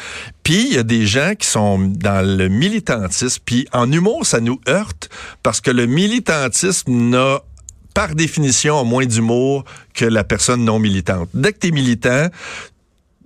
Puis 0.43 0.67
il 0.69 0.75
y 0.75 0.79
a 0.79 0.83
des 0.83 1.07
gens 1.07 1.33
qui 1.39 1.47
sont 1.47 1.79
dans 1.79 2.25
le 2.27 2.49
militantisme. 2.49 3.43
Puis 3.45 3.67
en 3.73 3.91
humour, 3.91 4.27
ça 4.27 4.41
nous 4.41 4.61
heurte 4.69 5.09
parce 5.43 5.61
que 5.61 5.71
le 5.71 5.87
militantisme 5.87 6.93
n'a 6.93 7.41
par 7.95 8.15
définition, 8.15 8.85
moins 8.85 9.07
d'humour 9.07 9.65
que 9.93 10.05
la 10.05 10.23
personne 10.23 10.65
non 10.65 10.79
militante. 10.79 11.29
Dès 11.35 11.53
que 11.53 11.59
tu 11.59 11.69
es 11.69 11.71
militant, 11.73 12.29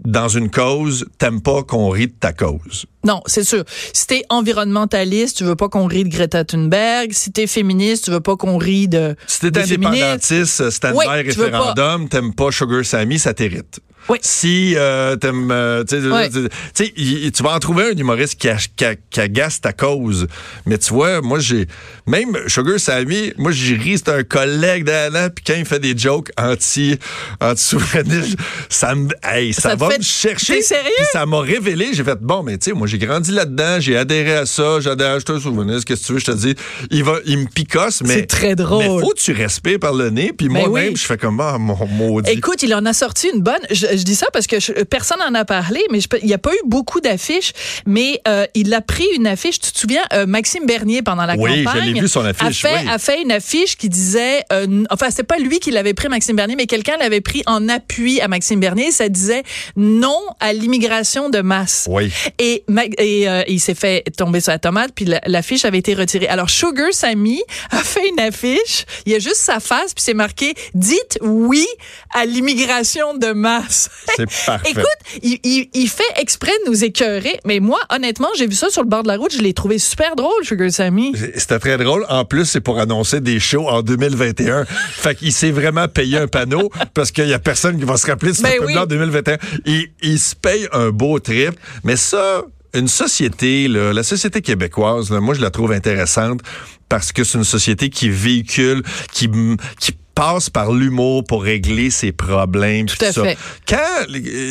dans 0.04 0.28
une 0.28 0.50
cause, 0.50 1.06
t'aimes 1.18 1.42
pas 1.42 1.62
qu'on 1.62 1.88
rit 1.90 2.08
de 2.08 2.14
ta 2.18 2.32
cause. 2.32 2.86
Non, 3.04 3.22
c'est 3.26 3.44
sûr. 3.44 3.64
Si 3.92 4.06
t'es 4.06 4.22
environnementaliste, 4.30 5.36
tu 5.36 5.44
veux 5.44 5.56
pas 5.56 5.68
qu'on 5.68 5.86
rie 5.86 6.04
de 6.04 6.08
Greta 6.08 6.44
Thunberg. 6.44 7.12
Si 7.12 7.30
t'es 7.32 7.46
féministe, 7.46 8.06
tu 8.06 8.10
veux 8.10 8.20
pas 8.20 8.36
qu'on 8.36 8.56
rie 8.56 8.88
de. 8.88 9.14
Si 9.26 9.40
t'es 9.40 9.58
indépendantiste, 9.58 10.70
stand-by, 10.70 10.98
Oui, 10.98 11.04
tu 11.24 11.38
veux 11.38 11.50
pas. 11.50 11.58
référendum, 11.58 12.08
t'aimes 12.08 12.34
pas 12.34 12.50
Sugar 12.50 12.84
Sammy, 12.84 13.18
ça 13.18 13.34
t'irrite. 13.34 13.80
Oui. 14.08 14.18
Si 14.22 14.74
euh, 14.76 15.16
t'aimes, 15.16 15.50
euh, 15.52 15.84
tu 15.84 17.42
vas 17.42 17.54
en 17.54 17.58
trouver 17.58 17.84
un 17.84 17.96
humoriste 17.96 18.36
qui, 18.36 18.48
a- 18.48 18.56
qui, 18.76 18.84
a- 18.84 18.94
qui 18.96 19.20
agace 19.20 19.60
ta 19.60 19.72
cause. 19.72 20.26
Mais 20.66 20.78
tu 20.78 20.92
vois, 20.92 21.20
moi 21.20 21.38
j'ai 21.38 21.66
même 22.06 22.36
Sugar 22.48 22.78
Sammy, 22.80 23.32
moi 23.38 23.52
j'ai 23.52 23.74
ri, 23.76 23.96
c'est 23.98 24.08
un 24.10 24.22
collègue 24.22 24.84
d'Alain, 24.84 25.28
puis 25.30 25.44
quand 25.46 25.54
il 25.56 25.64
fait 25.64 25.78
des 25.78 25.96
jokes 25.96 26.30
anti 26.38 26.98
anti 27.40 27.76
ça 28.68 28.94
me, 28.94 29.08
hey, 29.22 29.52
ça, 29.52 29.74
va 29.76 29.90
fait- 29.90 29.98
me 29.98 30.02
chercher. 30.02 30.62
Sérieux? 30.62 30.90
Puis 30.96 31.06
ça 31.12 31.26
m'a 31.26 31.40
révélé. 31.40 31.90
J'ai 31.92 32.04
fait 32.04 32.18
bon, 32.20 32.42
mais 32.42 32.58
tu 32.58 32.70
sais, 32.70 32.76
moi 32.76 32.86
j'ai 32.86 32.98
grandi 32.98 33.30
là-dedans, 33.32 33.78
j'ai 33.80 33.96
adhéré 33.96 34.36
à 34.36 34.46
ça, 34.46 34.80
j'adhère, 34.80 35.18
je 35.20 35.24
te 35.24 35.38
souverainiste, 35.38 35.84
qu'est-ce 35.84 36.02
que 36.02 36.06
tu 36.06 36.12
veux, 36.14 36.18
je 36.18 36.24
te 36.26 36.32
dis, 36.32 36.54
il 36.90 37.04
va, 37.04 37.18
il 37.26 37.38
me 37.38 37.46
picosse, 37.46 38.02
mais 38.02 38.14
C'est 38.14 38.26
très 38.26 38.54
drôle. 38.54 38.78
Mais 38.84 39.00
faut 39.00 39.10
que 39.10 39.20
tu 39.20 39.32
respires 39.32 39.78
par 39.78 39.94
le 39.94 40.10
nez, 40.10 40.32
puis 40.36 40.48
Ben 40.48 40.68
moi-même, 40.68 40.92
oui. 40.92 40.96
je 40.96 41.04
fais 41.04 41.16
comme 41.18 41.40
ah 41.40 41.56
mon 41.58 41.86
maudit. 41.86 42.30
Écoute, 42.30 42.62
il 42.62 42.74
en 42.74 42.84
a 42.86 42.92
sorti 42.92 43.28
une 43.34 43.40
bonne. 43.42 43.60
Je- 43.70 43.91
je 43.96 44.02
dis 44.02 44.14
ça 44.14 44.26
parce 44.32 44.46
que 44.46 44.82
personne 44.84 45.18
n'en 45.18 45.34
a 45.34 45.44
parlé, 45.44 45.80
mais 45.90 45.98
il 46.20 46.26
n'y 46.26 46.34
a 46.34 46.38
pas 46.38 46.52
eu 46.52 46.60
beaucoup 46.66 47.00
d'affiches. 47.00 47.52
Mais 47.86 48.20
euh, 48.28 48.46
il 48.54 48.72
a 48.74 48.80
pris 48.80 49.06
une 49.14 49.26
affiche. 49.26 49.60
Tu 49.60 49.72
te 49.72 49.78
souviens, 49.78 50.02
euh, 50.12 50.26
Maxime 50.26 50.66
Bernier 50.66 51.02
pendant 51.02 51.26
la 51.26 51.36
oui, 51.36 51.64
campagne, 51.64 51.94
je 51.94 52.00
vu 52.00 52.08
son 52.08 52.24
affiche. 52.24 52.64
A 52.64 52.68
fait, 52.68 52.88
a 52.88 52.98
fait 52.98 53.22
une 53.22 53.32
affiche 53.32 53.76
qui 53.76 53.88
disait, 53.88 54.42
euh, 54.52 54.84
enfin 54.90 55.08
c'est 55.10 55.22
pas 55.24 55.38
lui 55.38 55.58
qui 55.58 55.70
l'avait 55.70 55.94
pris 55.94 56.08
Maxime 56.08 56.36
Bernier, 56.36 56.56
mais 56.56 56.66
quelqu'un 56.66 56.96
l'avait 56.98 57.20
pris 57.20 57.42
en 57.46 57.68
appui 57.68 58.20
à 58.20 58.28
Maxime 58.28 58.60
Bernier. 58.60 58.90
Ça 58.90 59.08
disait 59.08 59.42
non 59.76 60.20
à 60.40 60.52
l'immigration 60.52 61.30
de 61.30 61.40
masse. 61.40 61.86
Oui. 61.90 62.10
Et, 62.38 62.64
et 62.98 63.28
euh, 63.28 63.42
il 63.48 63.60
s'est 63.60 63.74
fait 63.74 64.04
tomber 64.16 64.40
sur 64.40 64.52
la 64.52 64.58
tomate, 64.58 64.92
puis 64.94 65.06
l'affiche 65.26 65.64
avait 65.64 65.78
été 65.78 65.94
retirée. 65.94 66.28
Alors 66.28 66.50
Sugar 66.50 66.92
Sammy 66.92 67.42
a 67.70 67.78
fait 67.78 68.08
une 68.08 68.20
affiche. 68.20 68.84
Il 69.06 69.12
y 69.12 69.14
a 69.14 69.18
juste 69.18 69.36
sa 69.36 69.60
face, 69.60 69.94
puis 69.94 70.02
c'est 70.02 70.14
marqué 70.14 70.54
dites 70.74 71.18
oui 71.22 71.66
à 72.14 72.24
l'immigration 72.24 73.16
de 73.16 73.32
masse. 73.32 73.81
C'est 74.16 74.26
parfait. 74.46 74.70
Écoute, 74.70 75.22
il, 75.22 75.38
il, 75.44 75.68
il, 75.74 75.88
fait 75.88 76.02
exprès 76.16 76.52
de 76.64 76.70
nous 76.70 76.84
écœurer, 76.84 77.38
mais 77.44 77.60
moi, 77.60 77.78
honnêtement, 77.90 78.28
j'ai 78.36 78.46
vu 78.46 78.54
ça 78.54 78.70
sur 78.70 78.82
le 78.82 78.88
bord 78.88 79.02
de 79.02 79.08
la 79.08 79.16
route, 79.16 79.32
je 79.32 79.42
l'ai 79.42 79.54
trouvé 79.54 79.78
super 79.78 80.16
drôle, 80.16 80.44
Sugar 80.44 80.70
Sammy. 80.70 81.14
C'était 81.36 81.58
très 81.58 81.78
drôle. 81.78 82.06
En 82.08 82.24
plus, 82.24 82.46
c'est 82.46 82.60
pour 82.60 82.78
annoncer 82.78 83.20
des 83.20 83.40
shows 83.40 83.68
en 83.68 83.82
2021. 83.82 84.64
fait 84.66 85.14
qu'il 85.14 85.32
s'est 85.32 85.50
vraiment 85.50 85.88
payé 85.88 86.18
un 86.18 86.28
panneau 86.28 86.70
parce 86.94 87.10
qu'il 87.10 87.28
y 87.28 87.34
a 87.34 87.38
personne 87.38 87.78
qui 87.78 87.84
va 87.84 87.96
se 87.96 88.06
rappeler 88.06 88.32
de 88.32 88.36
ce 88.36 88.42
ben 88.42 88.54
oui. 88.64 88.76
en 88.76 88.86
2021. 88.86 89.38
Il, 89.66 89.88
il 90.02 90.18
se 90.18 90.34
paye 90.34 90.68
un 90.72 90.90
beau 90.90 91.18
trip, 91.18 91.52
mais 91.84 91.96
ça, 91.96 92.42
une 92.74 92.88
société, 92.88 93.68
là, 93.68 93.92
la 93.92 94.02
société 94.02 94.40
québécoise, 94.40 95.10
là, 95.10 95.20
moi 95.20 95.34
je 95.34 95.40
la 95.40 95.50
trouve 95.50 95.72
intéressante 95.72 96.40
parce 96.88 97.12
que 97.12 97.24
c'est 97.24 97.38
une 97.38 97.44
société 97.44 97.90
qui 97.90 98.08
véhicule, 98.08 98.82
qui, 99.12 99.30
qui 99.78 99.92
passe 100.14 100.50
par 100.50 100.72
l'humour 100.72 101.24
pour 101.24 101.42
régler 101.42 101.90
ses 101.90 102.12
problèmes. 102.12 102.86
Tout 102.86 103.02
à 103.04 103.12
ça. 103.12 103.22
fait. 103.24 103.38
Quand 103.68 104.06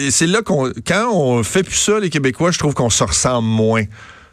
c'est 0.09 0.27
là 0.27 0.41
qu'on 0.41 0.71
quand 0.85 1.11
on 1.13 1.43
fait 1.43 1.63
plus 1.63 1.75
ça, 1.75 1.99
les 1.99 2.09
Québécois, 2.09 2.51
je 2.51 2.59
trouve 2.59 2.73
qu'on 2.73 2.89
se 2.89 3.03
ressemble 3.03 3.47
moins. 3.47 3.83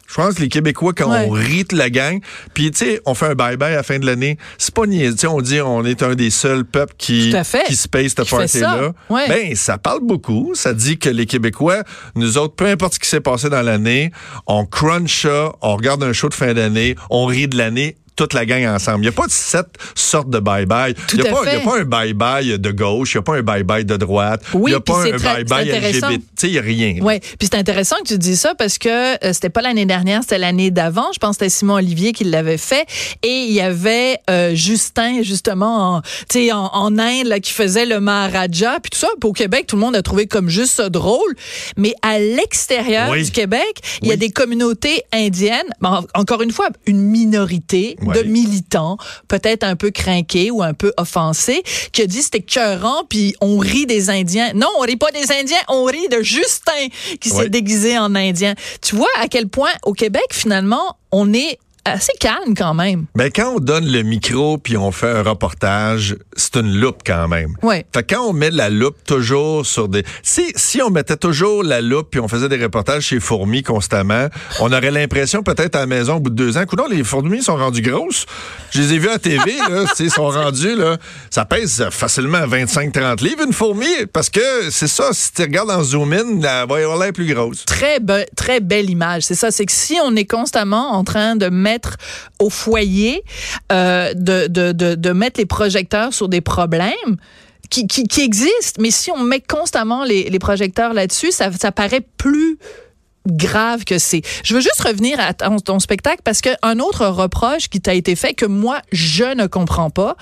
Je 0.09 0.15
pense 0.15 0.35
que 0.35 0.41
les 0.41 0.49
Québécois, 0.49 0.93
quand 0.93 1.11
Ouais. 1.11 1.25
on 1.27 1.31
rit 1.31 1.65
de 1.65 1.77
la 1.77 1.89
gang, 1.91 2.19
puis 2.55 2.71
tu 2.71 2.79
sais, 2.85 3.01
on 3.05 3.13
fait 3.13 3.27
un 3.27 3.33
bye-bye 3.33 3.73
à 3.73 3.75
la 3.77 3.83
fin 3.83 3.99
de 3.99 4.05
l'année, 4.07 4.37
c'est 4.57 4.73
pas 4.73 4.85
sais, 5.17 5.27
on 5.27 5.39
dit 5.39 5.61
on 5.61 5.85
est 5.85 6.01
un 6.01 6.15
des 6.15 6.31
seuls 6.31 6.65
peuples 6.65 6.95
qui, 6.97 7.33
qui 7.67 7.75
se 7.75 7.87
paye 7.87 8.09
cette 8.09 8.27
party-là. 8.29 8.79
ça. 9.07 9.13
Ouais. 9.13 9.27
Ben, 9.29 9.55
ça 9.55 9.77
parle 9.77 9.99
beaucoup. 10.01 10.51
Ça 10.55 10.73
dit 10.73 10.97
que 10.97 11.09
les 11.09 11.25
Québécois, 11.27 11.83
nous 12.15 12.37
autres, 12.39 12.55
peu 12.55 12.65
importe 12.65 12.95
ce 12.95 12.99
qui 12.99 13.07
s'est 13.07 13.21
passé 13.21 13.49
dans 13.49 13.61
l'année, 13.61 14.11
on 14.47 14.65
crunch 14.65 15.21
ça, 15.23 15.51
on 15.61 15.75
regarde 15.75 16.03
un 16.03 16.13
show 16.13 16.27
de 16.29 16.33
fin 16.33 16.53
d'année, 16.53 16.95
on 17.11 17.25
rit 17.25 17.47
de 17.47 17.57
l'année 17.57 17.95
toute 18.19 18.33
la 18.33 18.45
gang 18.45 18.65
ensemble. 18.67 18.97
Il 18.99 19.01
n'y 19.03 19.07
a 19.07 19.11
pas 19.13 19.27
de 19.27 19.31
sept 19.31 19.67
sortes 19.95 20.29
de 20.29 20.39
bye-bye. 20.39 20.93
Il 21.13 21.21
n'y 21.21 21.27
a, 21.27 21.31
a 21.31 21.59
pas 21.61 21.79
un 21.79 21.83
bye-bye 21.85 22.57
de 22.57 22.71
gauche, 22.71 23.13
il 23.13 23.17
n'y 23.17 23.19
a 23.19 23.23
pas 23.23 23.35
un 23.37 23.41
bye-bye 23.41 23.85
de 23.85 23.95
droite, 23.95 24.41
il 24.53 24.59
Oui, 24.59 24.71
n'y 24.71 24.75
a 24.75 24.81
pas 24.81 25.03
un 25.05 25.11
bye-bye. 25.11 25.65
LGBT. 25.71 26.43
Il 26.43 26.51
n'y 26.51 26.57
a 26.57 26.61
rien. 26.61 26.95
Oui, 27.01 27.19
puis 27.21 27.47
c'est 27.49 27.55
intéressant 27.55 27.95
que 28.03 28.09
tu 28.09 28.17
dis 28.17 28.35
ça 28.35 28.55
parce 28.55 28.77
que 28.77 28.89
euh, 29.25 29.31
c'était 29.31 29.49
pas 29.49 29.61
l'année 29.61 29.85
dernière, 29.85 30.21
c'était 30.23 30.37
l'année 30.37 30.69
d'avant. 30.69 31.07
Je 31.13 31.19
pense 31.19 31.37
que 31.37 31.45
c'était 31.45 31.49
Simon 31.57 31.75
Olivier 31.75 32.11
qui 32.11 32.25
l'avait 32.25 32.57
fait. 32.57 32.85
Et 33.23 33.45
il 33.47 33.53
y 33.53 33.61
avait 33.61 34.17
euh, 34.29 34.53
Justin, 34.53 35.21
justement, 35.23 35.95
en, 35.97 36.01
tu 36.01 36.07
sais, 36.29 36.51
en, 36.51 36.65
en 36.73 36.99
Inde, 36.99 37.27
là, 37.27 37.39
qui 37.39 37.53
faisait 37.53 37.85
le 37.85 38.01
Maharaja, 38.01 38.79
puis 38.81 38.89
tout 38.89 38.97
ça. 38.99 39.07
Puis 39.21 39.29
au 39.29 39.33
Québec, 39.33 39.65
tout 39.67 39.77
le 39.77 39.81
monde 39.81 39.95
a 39.95 40.01
trouvé 40.01 40.27
comme 40.27 40.49
juste 40.49 40.73
ça 40.73 40.89
drôle. 40.89 41.33
Mais 41.77 41.93
à 42.01 42.19
l'extérieur 42.19 43.09
Oui. 43.11 43.23
du 43.23 43.31
Québec, 43.31 43.79
il 44.01 44.09
y 44.09 44.11
a 44.11 44.17
des 44.17 44.29
communautés 44.29 45.03
indiennes, 45.13 45.69
encore 46.13 46.41
une 46.41 46.51
fois, 46.51 46.67
une 46.85 47.01
minorité 47.01 47.95
De 48.13 48.23
militants, 48.23 48.97
peut-être 49.27 49.63
un 49.63 49.75
peu 49.75 49.91
crinqués 49.91 50.51
ou 50.51 50.61
un 50.63 50.73
peu 50.73 50.93
offensés, 50.97 51.63
qui 51.91 52.01
a 52.01 52.05
dit 52.05 52.21
c'était 52.21 52.41
cœurant, 52.41 53.03
puis 53.09 53.35
on 53.41 53.57
rit 53.57 53.85
des 53.85 54.09
Indiens. 54.09 54.51
Non, 54.53 54.67
on 54.77 54.81
rit 54.81 54.97
pas 54.97 55.11
des 55.11 55.31
Indiens, 55.31 55.57
on 55.67 55.83
rit 55.85 56.07
de 56.09 56.21
Justin 56.21 56.87
qui 57.19 57.29
s'est 57.29 57.35
Ouais. 57.35 57.49
déguisé 57.49 57.97
en 57.97 58.15
Indien. 58.15 58.53
Tu 58.81 58.95
vois 58.95 59.07
à 59.19 59.27
quel 59.27 59.47
point 59.47 59.71
au 59.83 59.93
Québec, 59.93 60.25
finalement, 60.31 60.97
on 61.11 61.33
est 61.33 61.57
assez 61.85 62.11
calme 62.19 62.53
quand 62.55 62.73
même. 62.73 63.05
Ben, 63.15 63.29
quand 63.33 63.55
on 63.55 63.59
donne 63.59 63.85
le 63.85 64.01
micro 64.03 64.57
puis 64.57 64.77
on 64.77 64.91
fait 64.91 65.09
un 65.09 65.23
reportage, 65.23 66.15
c'est 66.35 66.57
une 66.57 66.79
loupe 66.79 67.01
quand 67.05 67.27
même. 67.27 67.55
Ouais. 67.63 67.85
Fait 67.93 68.03
que 68.03 68.15
quand 68.15 68.23
on 68.27 68.33
met 68.33 68.51
la 68.51 68.69
loupe 68.69 68.97
toujours 69.05 69.65
sur 69.65 69.87
des... 69.87 70.03
Si, 70.23 70.51
si 70.55 70.81
on 70.81 70.89
mettait 70.89 71.17
toujours 71.17 71.63
la 71.63 71.81
loupe 71.81 72.09
puis 72.11 72.19
on 72.19 72.27
faisait 72.27 72.49
des 72.49 72.61
reportages 72.61 73.03
chez 73.03 73.19
Fourmis 73.19 73.63
constamment, 73.63 74.27
on 74.59 74.71
aurait 74.71 74.91
l'impression 74.91 75.41
peut-être 75.43 75.75
à 75.75 75.79
la 75.79 75.85
maison 75.87 76.15
au 76.15 76.19
bout 76.19 76.29
de 76.29 76.35
deux 76.35 76.57
ans, 76.57 76.65
coudonc, 76.65 76.87
les 76.87 77.03
fourmis 77.03 77.41
sont 77.43 77.55
rendues 77.55 77.81
grosses. 77.81 78.25
Je 78.71 78.81
les 78.81 78.93
ai 78.93 78.99
vues 78.99 79.09
à 79.09 79.17
TV, 79.19 79.57
là, 79.69 79.85
ils 79.99 80.11
sont 80.11 80.27
rendus, 80.29 80.75
là, 80.75 80.97
ça 81.29 81.45
pèse 81.45 81.87
facilement 81.91 82.45
25-30 82.45 83.23
livres 83.23 83.43
une 83.45 83.53
fourmi 83.53 83.87
parce 84.11 84.29
que 84.29 84.69
c'est 84.69 84.87
ça, 84.87 85.09
si 85.13 85.31
tu 85.33 85.41
regardes 85.43 85.71
en 85.71 85.83
zoom 85.83 86.13
in, 86.13 86.17
elle 86.37 86.41
va 86.41 86.59
avoir 86.61 86.97
l'air 86.97 87.13
plus 87.13 87.31
grosse. 87.33 87.65
Très, 87.65 87.99
be- 87.99 88.25
très 88.35 88.59
belle 88.59 88.89
image. 88.89 89.23
C'est 89.23 89.35
ça, 89.35 89.51
c'est 89.51 89.65
que 89.65 89.71
si 89.71 89.97
on 90.03 90.15
est 90.15 90.25
constamment 90.25 90.91
en 90.91 91.03
train 91.03 91.35
de 91.35 91.47
mettre 91.47 91.68
au 92.39 92.49
foyer, 92.49 93.23
euh, 93.71 94.13
de, 94.13 94.47
de, 94.47 94.71
de, 94.71 95.11
mettre 95.11 95.39
les 95.39 95.45
projecteurs 95.45 96.13
sur 96.13 96.29
des 96.29 96.41
problèmes, 96.41 97.17
qui, 97.69 97.87
qui, 97.87 98.05
qui 98.05 98.21
existent, 98.21 98.81
mais 98.81 98.91
si 98.91 99.11
on 99.11 99.19
met 99.19 99.41
constamment 99.41 100.03
les, 100.03 100.29
les 100.29 100.39
projecteurs 100.39 100.93
là-dessus, 100.93 101.31
ça, 101.31 101.51
ça 101.51 101.71
paraît 101.71 102.01
plus 102.17 102.57
grave 103.31 103.83
que 103.83 103.97
c'est. 103.97 104.21
Je 104.43 104.53
veux 104.55 104.61
juste 104.61 104.81
revenir 104.81 105.19
à 105.19 105.33
ton, 105.33 105.59
ton 105.59 105.79
spectacle 105.79 106.21
parce 106.23 106.41
qu'un 106.41 106.79
autre 106.79 107.05
reproche 107.07 107.69
qui 107.69 107.81
t'a 107.81 107.93
été 107.93 108.15
fait 108.15 108.33
que 108.33 108.45
moi, 108.45 108.79
je 108.91 109.25
ne 109.35 109.47
comprends 109.47 109.89
pas. 109.89 110.15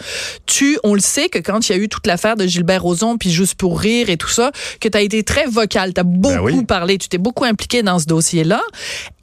Tu, 0.45 0.79
on 0.83 0.93
le 0.93 0.99
sait 0.99 1.29
que 1.29 1.39
quand 1.39 1.69
il 1.69 1.71
y 1.71 1.75
a 1.75 1.77
eu 1.77 1.89
toute 1.89 2.07
l'affaire 2.07 2.35
de 2.35 2.45
Gilbert 2.45 2.83
Rozon 2.83 3.17
puis 3.17 3.31
Juste 3.37 3.55
pour 3.55 3.79
rire 3.79 4.09
et 4.09 4.17
tout 4.17 4.29
ça, 4.29 4.51
que 4.79 4.87
tu 4.89 4.97
as 4.97 5.01
été 5.01 5.23
très 5.23 5.45
vocal, 5.45 5.93
tu 5.93 5.99
as 5.99 6.03
beaucoup 6.03 6.33
Ben 6.33 6.41
oui. 6.41 6.65
parlé, 6.65 6.97
tu 6.97 7.07
t'es 7.07 7.17
beaucoup 7.17 7.43
impliqué 7.43 7.83
dans 7.83 7.99
ce 7.99 8.05
dossier-là. 8.05 8.61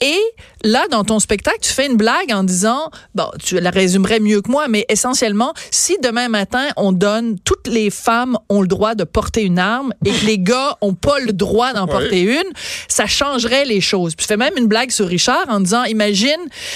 Et 0.01 0.19
là, 0.63 0.85
dans 0.89 1.03
ton 1.03 1.19
spectacle, 1.19 1.59
tu 1.61 1.71
fais 1.71 1.85
une 1.87 1.97
blague 1.97 2.31
en 2.31 2.43
disant, 2.43 2.89
bon, 3.13 3.25
tu 3.43 3.59
la 3.59 3.71
résumerais 3.71 4.19
mieux 4.19 4.41
que 4.41 4.49
moi, 4.49 4.67
mais 4.67 4.85
essentiellement, 4.89 5.53
si 5.71 5.97
demain 6.01 6.29
matin, 6.29 6.67
on 6.77 6.91
donne, 6.91 7.37
toutes 7.65 7.73
les 7.73 7.89
femmes 7.89 8.37
ont 8.49 8.61
le 8.61 8.67
droit 8.67 8.95
de 8.95 9.03
porter 9.03 9.41
une 9.43 9.59
arme 9.59 9.93
et 10.05 10.11
que 10.11 10.25
les 10.25 10.37
gars 10.39 10.77
ont 10.81 10.93
pas 10.93 11.19
le 11.19 11.33
droit 11.33 11.73
d'en 11.73 11.85
Ouais. 11.85 11.91
porter 11.91 12.21
une, 12.21 12.43
ça 12.87 13.05
changerait 13.07 13.65
les 13.65 13.81
choses. 13.81 14.15
Puis 14.15 14.25
tu 14.25 14.27
fais 14.27 14.37
même 14.37 14.53
une 14.57 14.67
blague 14.67 14.91
sur 14.91 15.07
Richard 15.07 15.45
en 15.49 15.59
disant, 15.59 15.83
imagine 15.85 16.29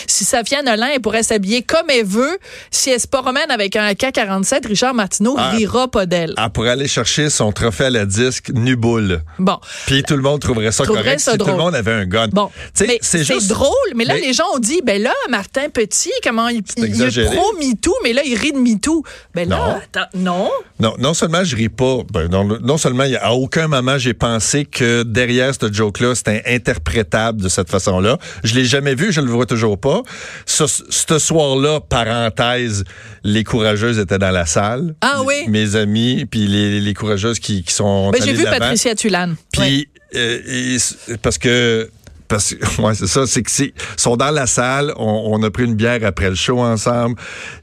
si 0.07 0.23
Safia 0.25 0.61
Nolin, 0.61 0.89
elle 0.93 1.01
pourrait 1.01 1.23
s'habiller 1.23 1.61
comme 1.63 1.89
elle 1.89 2.05
veut, 2.05 2.37
si 2.71 2.89
elle 2.89 2.99
se 2.99 3.07
promène 3.07 3.49
avec 3.49 3.75
un 3.75 3.85
AK-47, 3.85 4.67
Richard 4.67 4.93
Martineau 4.93 5.35
Ah. 5.37 5.51
rira 5.51 5.87
pas 5.87 6.05
d'elle. 6.05 6.33
Ah, 6.37 6.49
pour 6.49 6.65
aller 6.65 6.87
chercher 6.87 7.29
son 7.29 7.51
trophée 7.51 7.85
à 7.85 7.89
la 7.89 8.05
disque 8.05 8.49
Nuboul. 8.53 9.21
Bon. 9.39 9.57
Puis 9.87 10.03
tout 10.03 10.15
le 10.15 10.21
monde 10.21 10.39
trouverait 10.41 10.71
ça 10.71 10.83
Trouverait 10.83 11.03
correct 11.03 11.19
ça 11.19 11.31
si 11.33 11.37
tout 11.37 11.45
le 11.45 11.55
monde 11.55 11.75
avait 11.75 11.91
un 11.93 12.05
gun. 12.05 12.27
Bon, 12.29 12.49
c'est 12.73 13.23
juste 13.23 13.47
drôle, 13.47 13.69
mais 13.95 14.05
là, 14.05 14.13
Mais- 14.15 14.21
les 14.21 14.33
gens 14.33 14.45
ont 14.55 14.59
dit, 14.59 14.81
ben 14.83 15.01
là, 15.01 15.13
Martin 15.29 15.69
Petit, 15.69 16.11
comment 16.23 16.47
il, 16.49 16.61
il, 16.77 17.01
est 17.01 17.25
pro 17.25 17.53
MeToo, 17.59 17.93
mais 18.03 18.13
là, 18.13 18.21
il 18.25 18.35
rit 18.35 18.51
de 18.53 18.57
MeToo. 18.59 19.03
Ben 19.35 19.47
là, 19.49 19.57
Non. 19.57 19.75
attends, 19.75 20.09
non. 20.15 20.49
Non, 20.79 20.95
non 20.97 21.13
seulement 21.13 21.43
je 21.43 21.55
ris 21.55 21.67
pas, 21.69 21.97
ben 22.13 22.27
non, 22.29 22.45
non 22.61 22.77
seulement 22.77 23.03
il 23.03 23.11
y 23.11 23.15
a- 23.17 23.25
à 23.25 23.31
aucun 23.31 23.67
moment 23.67 23.97
j'ai 23.97 24.13
pensé 24.13 24.63
que 24.65 25.03
derrière 25.03 25.53
ce 25.53 25.71
joke-là, 25.71 26.15
c'était 26.15 26.41
interprétable 26.45 27.41
de 27.41 27.49
cette 27.49 27.69
façon-là. 27.69 28.17
Je 28.45 28.55
l'ai 28.55 28.63
jamais 28.65 28.95
vu, 28.95 29.11
je 29.11 29.19
le 29.19 29.27
vois 29.29 29.45
toujours 29.45 29.77
pas. 29.77 30.01
Ce, 30.45 30.63
ce 30.67 31.19
soir-là, 31.19 31.81
parenthèse, 31.81 32.85
les 33.23 33.43
courageuses 33.43 33.99
étaient 33.99 34.17
dans 34.19 34.31
la 34.31 34.45
salle. 34.45 34.95
Ah 35.01 35.21
oui? 35.25 35.45
Mes 35.49 35.75
amis, 35.75 36.25
puis 36.25 36.47
les, 36.47 36.79
les 36.79 36.93
courageuses 36.93 37.39
qui, 37.39 37.63
qui 37.63 37.73
sont 37.73 38.11
Ben, 38.11 38.21
j'ai 38.23 38.33
vu. 38.33 38.43
Patricia 38.45 38.95
Tulane. 38.95 39.35
Puis 39.51 39.89
euh, 40.15 40.77
parce 41.21 41.37
que 41.37 41.89
parce 42.29 42.53
que 42.53 42.81
ouais, 42.81 42.95
c'est 42.95 43.07
ça, 43.07 43.27
c'est 43.27 43.43
que 43.43 43.51
c'est 43.51 43.73
sont 43.97 44.15
dans 44.15 44.31
la 44.31 44.47
salle, 44.47 44.93
on, 44.95 45.31
on 45.33 45.43
a 45.43 45.51
pris 45.51 45.65
une 45.65 45.75
bière 45.75 45.99
après 46.05 46.29
le 46.29 46.35
show 46.35 46.59
ensemble. 46.59 47.15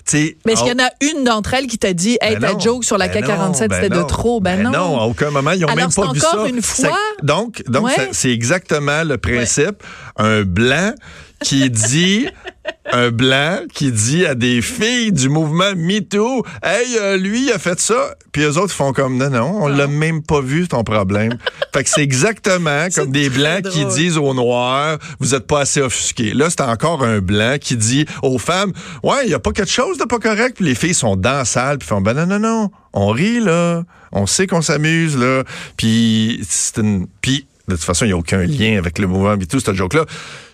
Tu 0.05 0.19
sais, 0.19 0.37
Mais 0.45 0.53
est-ce 0.53 0.63
qu'il 0.63 0.73
y 0.79 0.83
en 0.83 0.85
a 0.85 0.91
une 1.01 1.25
d'entre 1.25 1.55
elles 1.55 1.67
qui 1.67 1.79
t'a 1.79 1.93
dit, 1.95 2.19
hey, 2.21 2.35
ben 2.37 2.41
ta 2.49 2.53
non, 2.53 2.61
joke 2.61 2.85
sur 2.85 2.99
la 2.99 3.09
ben 3.09 3.25
K47, 3.25 3.39
non, 3.39 3.55
c'était 3.55 3.69
ben 3.81 3.89
de 3.91 4.01
non, 4.01 4.07
trop? 4.07 4.41
Ben, 4.41 4.63
non. 4.63 5.01
à 5.01 5.05
aucun 5.05 5.31
moment, 5.31 5.53
ils 5.53 5.65
ont 5.65 5.69
Alors, 5.69 5.77
même 5.77 5.87
pas 5.95 6.03
c'est 6.09 6.13
vu 6.13 6.21
ça. 6.21 6.31
encore 6.33 6.47
une 6.47 6.61
Ça- 6.61 6.89
fois? 6.89 6.99
donc, 7.23 7.63
donc 7.69 7.87
Ouais. 7.87 8.09
c'est 8.13 8.31
exactement 8.31 9.03
le 9.05 9.17
principe. 9.19 9.83
Un 10.17 10.43
blanc 10.43 10.93
qui 11.43 11.71
dit, 11.71 12.29
un 12.93 13.11
blanc 13.11 13.61
qui 13.73 13.93
dit 13.93 14.25
à 14.27 14.35
des 14.35 14.63
filles 14.63 15.13
du 15.13 15.29
mouvement 15.29 15.75
MeToo, 15.77 16.45
hey, 16.63 16.97
euh, 16.99 17.17
lui, 17.17 17.47
il 17.47 17.53
a 17.53 17.59
fait 17.59 17.79
ça. 17.81 18.15
Puis 18.33 18.43
eux 18.43 18.59
autres 18.59 18.73
font 18.73 18.93
comme, 18.93 19.17
non, 19.17 19.31
non, 19.31 19.65
on 19.65 19.69
l'a 19.69 19.87
même 19.87 20.23
pas 20.23 20.41
vu, 20.41 20.69
ton 20.69 20.85
problème. 20.85 21.37
fait 21.75 21.85
que 21.85 21.91
c'est 21.91 22.03
exactement 22.03 22.87
comme 22.95 23.11
des 23.11 23.29
blancs 23.29 23.63
qui 23.69 23.85
disent 23.87 24.19
aux 24.19 24.35
noirs, 24.35 24.99
vous 25.21 25.35
êtes 25.35 25.47
pas 25.47 25.61
assez 25.61 25.81
offusqués. 25.81 26.33
Là, 26.33 26.49
c'est 26.51 26.63
encore 26.63 27.03
un 27.03 27.19
blanc 27.19 27.57
qui 27.61 27.77
dit 27.77 28.07
aux 28.23 28.39
femmes, 28.39 28.73
ouais, 29.03 29.25
il 29.25 29.31
y 29.31 29.35
a 29.35 29.41
pas 29.41 29.53
quelque 29.53 29.73
chose 29.73 29.99
de 29.99 30.05
pas 30.05 30.19
correct. 30.19 30.57
Puis 30.57 30.65
les 30.65 30.75
filles 30.75 30.95
sont 30.95 31.17
dans 31.17 31.39
la 31.39 31.45
salle, 31.45 31.79
puis 31.79 31.89
font, 31.89 32.01
ben 32.01 32.15
non, 32.15 32.27
non, 32.27 32.39
non, 32.39 32.71
on 32.93 33.09
rit, 33.09 33.41
là. 33.41 33.83
On 34.13 34.27
sait 34.27 34.47
qu'on 34.47 34.63
s'amuse, 34.63 35.17
là. 35.17 35.43
Puis 35.77 36.41
c'est 36.49 36.79
une... 36.79 37.07
Puis 37.21 37.47
de 37.69 37.75
toute 37.75 37.85
façon, 37.85 38.05
il 38.05 38.09
n'y 38.09 38.15
a 38.15 38.17
aucun 38.17 38.45
lien 38.45 38.79
avec 38.79 38.99
le 38.99 39.09
mouvement 39.09 39.37
MeToo, 39.37 39.59
cette 39.59 39.75
joke-là. 39.75 40.05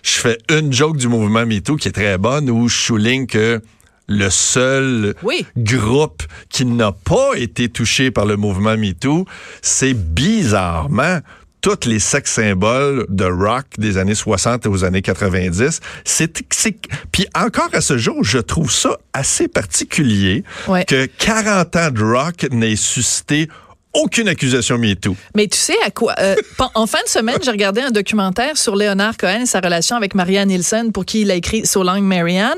Je 0.03 0.11
fais 0.19 0.37
une 0.49 0.71
joke 0.73 0.97
du 0.97 1.07
mouvement 1.07 1.45
MeToo 1.45 1.77
qui 1.77 1.87
est 1.87 1.91
très 1.93 2.17
bonne 2.17 2.49
où 2.49 2.67
je 2.67 2.75
souligne 2.75 3.25
que 3.25 3.61
le 4.07 4.29
seul 4.29 5.15
Oui. 5.23 5.45
groupe 5.57 6.23
qui 6.49 6.65
n'a 6.65 6.91
pas 6.91 7.31
été 7.37 7.69
touché 7.69 8.11
par 8.11 8.25
le 8.25 8.35
mouvement 8.35 8.75
MeToo, 8.77 9.25
c'est 9.61 9.93
bizarrement 9.93 11.19
tous 11.61 11.87
les 11.87 11.99
sex 11.99 12.29
symboles 12.29 13.05
de 13.07 13.23
rock 13.23 13.65
des 13.77 13.97
années 13.97 14.15
60 14.15 14.65
et 14.65 14.69
aux 14.69 14.83
années 14.83 15.01
90. 15.01 15.79
C'est, 16.03 16.43
c'est, 16.53 16.75
puis 17.13 17.25
encore 17.33 17.69
à 17.71 17.79
ce 17.79 17.97
jour, 17.97 18.21
je 18.25 18.39
trouve 18.39 18.69
ça 18.69 18.97
assez 19.13 19.47
particulier 19.47 20.43
Ouais. 20.67 20.83
que 20.83 21.05
40 21.05 21.75
ans 21.77 21.91
de 21.91 22.03
rock 22.03 22.45
n'ait 22.51 22.75
suscité 22.75 23.47
aucune 23.93 24.27
accusation 24.27 24.77
MeToo. 24.77 25.15
Mais 25.35 25.47
tu 25.47 25.57
sais 25.57 25.75
à 25.85 25.91
quoi 25.91 26.15
euh, 26.19 26.35
En 26.75 26.87
fin 26.87 26.99
de 27.03 27.09
semaine, 27.09 27.37
j'ai 27.43 27.51
regardé 27.51 27.81
un 27.81 27.91
documentaire 27.91 28.57
sur 28.57 28.75
Leonard 28.75 29.17
Cohen 29.17 29.41
et 29.43 29.45
sa 29.45 29.59
relation 29.59 29.95
avec 29.95 30.15
Marianne 30.15 30.49
Nielsen, 30.49 30.91
pour 30.91 31.05
qui 31.05 31.21
il 31.21 31.31
a 31.31 31.35
écrit 31.35 31.65
So 31.65 31.83
Long 31.83 32.01
Marianne. 32.01 32.57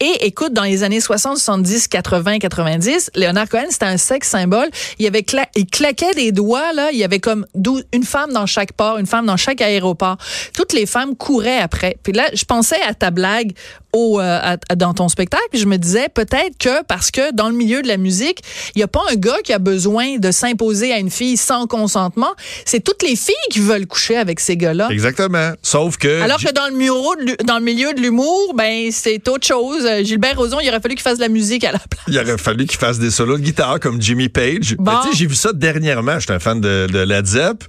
Et 0.00 0.26
écoute, 0.26 0.52
dans 0.52 0.62
les 0.62 0.82
années 0.84 1.00
60, 1.00 1.38
70, 1.38 1.88
80, 1.88 2.38
90, 2.38 3.10
Leonard 3.16 3.48
Cohen 3.48 3.66
c'était 3.70 3.86
un 3.86 3.96
sexe 3.96 4.28
symbole. 4.28 4.68
Il 4.98 5.06
avait 5.06 5.22
cla- 5.22 5.48
il 5.56 5.66
claquait 5.66 6.14
des 6.14 6.30
doigts 6.32 6.72
là. 6.72 6.90
Il 6.92 6.98
y 6.98 7.04
avait 7.04 7.20
comme 7.20 7.46
une 7.92 8.04
femme 8.04 8.32
dans 8.32 8.46
chaque 8.46 8.72
port, 8.72 8.98
une 8.98 9.06
femme 9.06 9.26
dans 9.26 9.36
chaque 9.36 9.60
aéroport. 9.60 10.16
Toutes 10.54 10.72
les 10.72 10.86
femmes 10.86 11.16
couraient 11.16 11.58
après. 11.58 11.96
Puis 12.02 12.12
là, 12.12 12.28
je 12.32 12.44
pensais 12.44 12.80
à 12.88 12.94
ta 12.94 13.10
blague 13.10 13.52
au, 13.92 14.20
euh, 14.20 14.56
à- 14.68 14.74
dans 14.76 14.94
ton 14.94 15.08
spectacle. 15.08 15.44
Je 15.54 15.64
me 15.64 15.78
disais 15.78 16.08
peut-être 16.08 16.58
que 16.58 16.82
parce 16.84 17.10
que 17.10 17.32
dans 17.34 17.48
le 17.48 17.54
milieu 17.54 17.82
de 17.82 17.88
la 17.88 17.96
musique, 17.96 18.40
il 18.74 18.80
y 18.80 18.82
a 18.82 18.88
pas 18.88 19.00
un 19.10 19.14
gars 19.16 19.38
qui 19.42 19.52
a 19.52 19.58
besoin 19.58 20.18
de 20.18 20.30
s'imposer 20.30 20.75
à 20.84 20.98
une 20.98 21.10
fille 21.10 21.36
sans 21.36 21.66
consentement. 21.66 22.34
C'est 22.64 22.82
toutes 22.82 23.02
les 23.02 23.16
filles 23.16 23.34
qui 23.50 23.60
veulent 23.60 23.86
coucher 23.86 24.16
avec 24.16 24.40
ces 24.40 24.56
gars-là. 24.56 24.88
Exactement. 24.90 25.52
Sauf 25.62 25.96
que 25.96 26.22
Alors 26.22 26.38
que 26.38 26.52
dans 26.52 26.66
le, 26.68 27.44
dans 27.44 27.58
le 27.58 27.64
milieu 27.64 27.92
de 27.94 28.00
l'humour, 28.00 28.54
ben 28.54 28.90
c'est 28.92 29.26
autre 29.28 29.46
chose. 29.46 29.84
Euh, 29.84 30.02
Gilbert 30.04 30.36
Rozon, 30.36 30.60
il 30.60 30.68
aurait 30.68 30.80
fallu 30.80 30.94
qu'il 30.94 31.02
fasse 31.02 31.18
de 31.18 31.22
la 31.22 31.28
musique 31.28 31.64
à 31.64 31.72
la 31.72 31.78
place. 31.78 32.04
Il 32.08 32.18
aurait 32.18 32.38
fallu 32.38 32.66
qu'il 32.66 32.78
fasse 32.78 32.98
des 32.98 33.10
solos 33.10 33.38
de 33.38 33.42
guitare 33.42 33.80
comme 33.80 34.00
Jimmy 34.00 34.28
Page. 34.28 34.76
Bon. 34.78 34.92
Tu 35.02 35.10
sais, 35.10 35.16
j'ai 35.16 35.26
vu 35.26 35.34
ça 35.34 35.52
dernièrement. 35.52 36.18
J'étais 36.18 36.34
un 36.34 36.38
fan 36.38 36.60
de, 36.60 36.86
de 36.90 36.98
Led 36.98 37.26
Zepp. 37.26 37.64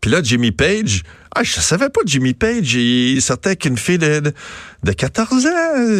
Puis 0.00 0.10
là, 0.10 0.20
Jimmy 0.22 0.50
Page, 0.50 1.02
ah, 1.34 1.42
je 1.42 1.60
savais 1.60 1.88
pas 1.88 2.02
de 2.02 2.08
Jimmy 2.08 2.34
Page. 2.34 2.74
Il 2.74 3.20
sortait 3.22 3.50
avec 3.50 3.64
une 3.64 3.78
fille 3.78 3.98
de, 3.98 4.20
de, 4.20 4.32
de 4.84 4.92
14 4.92 5.46
ans. 5.46 5.50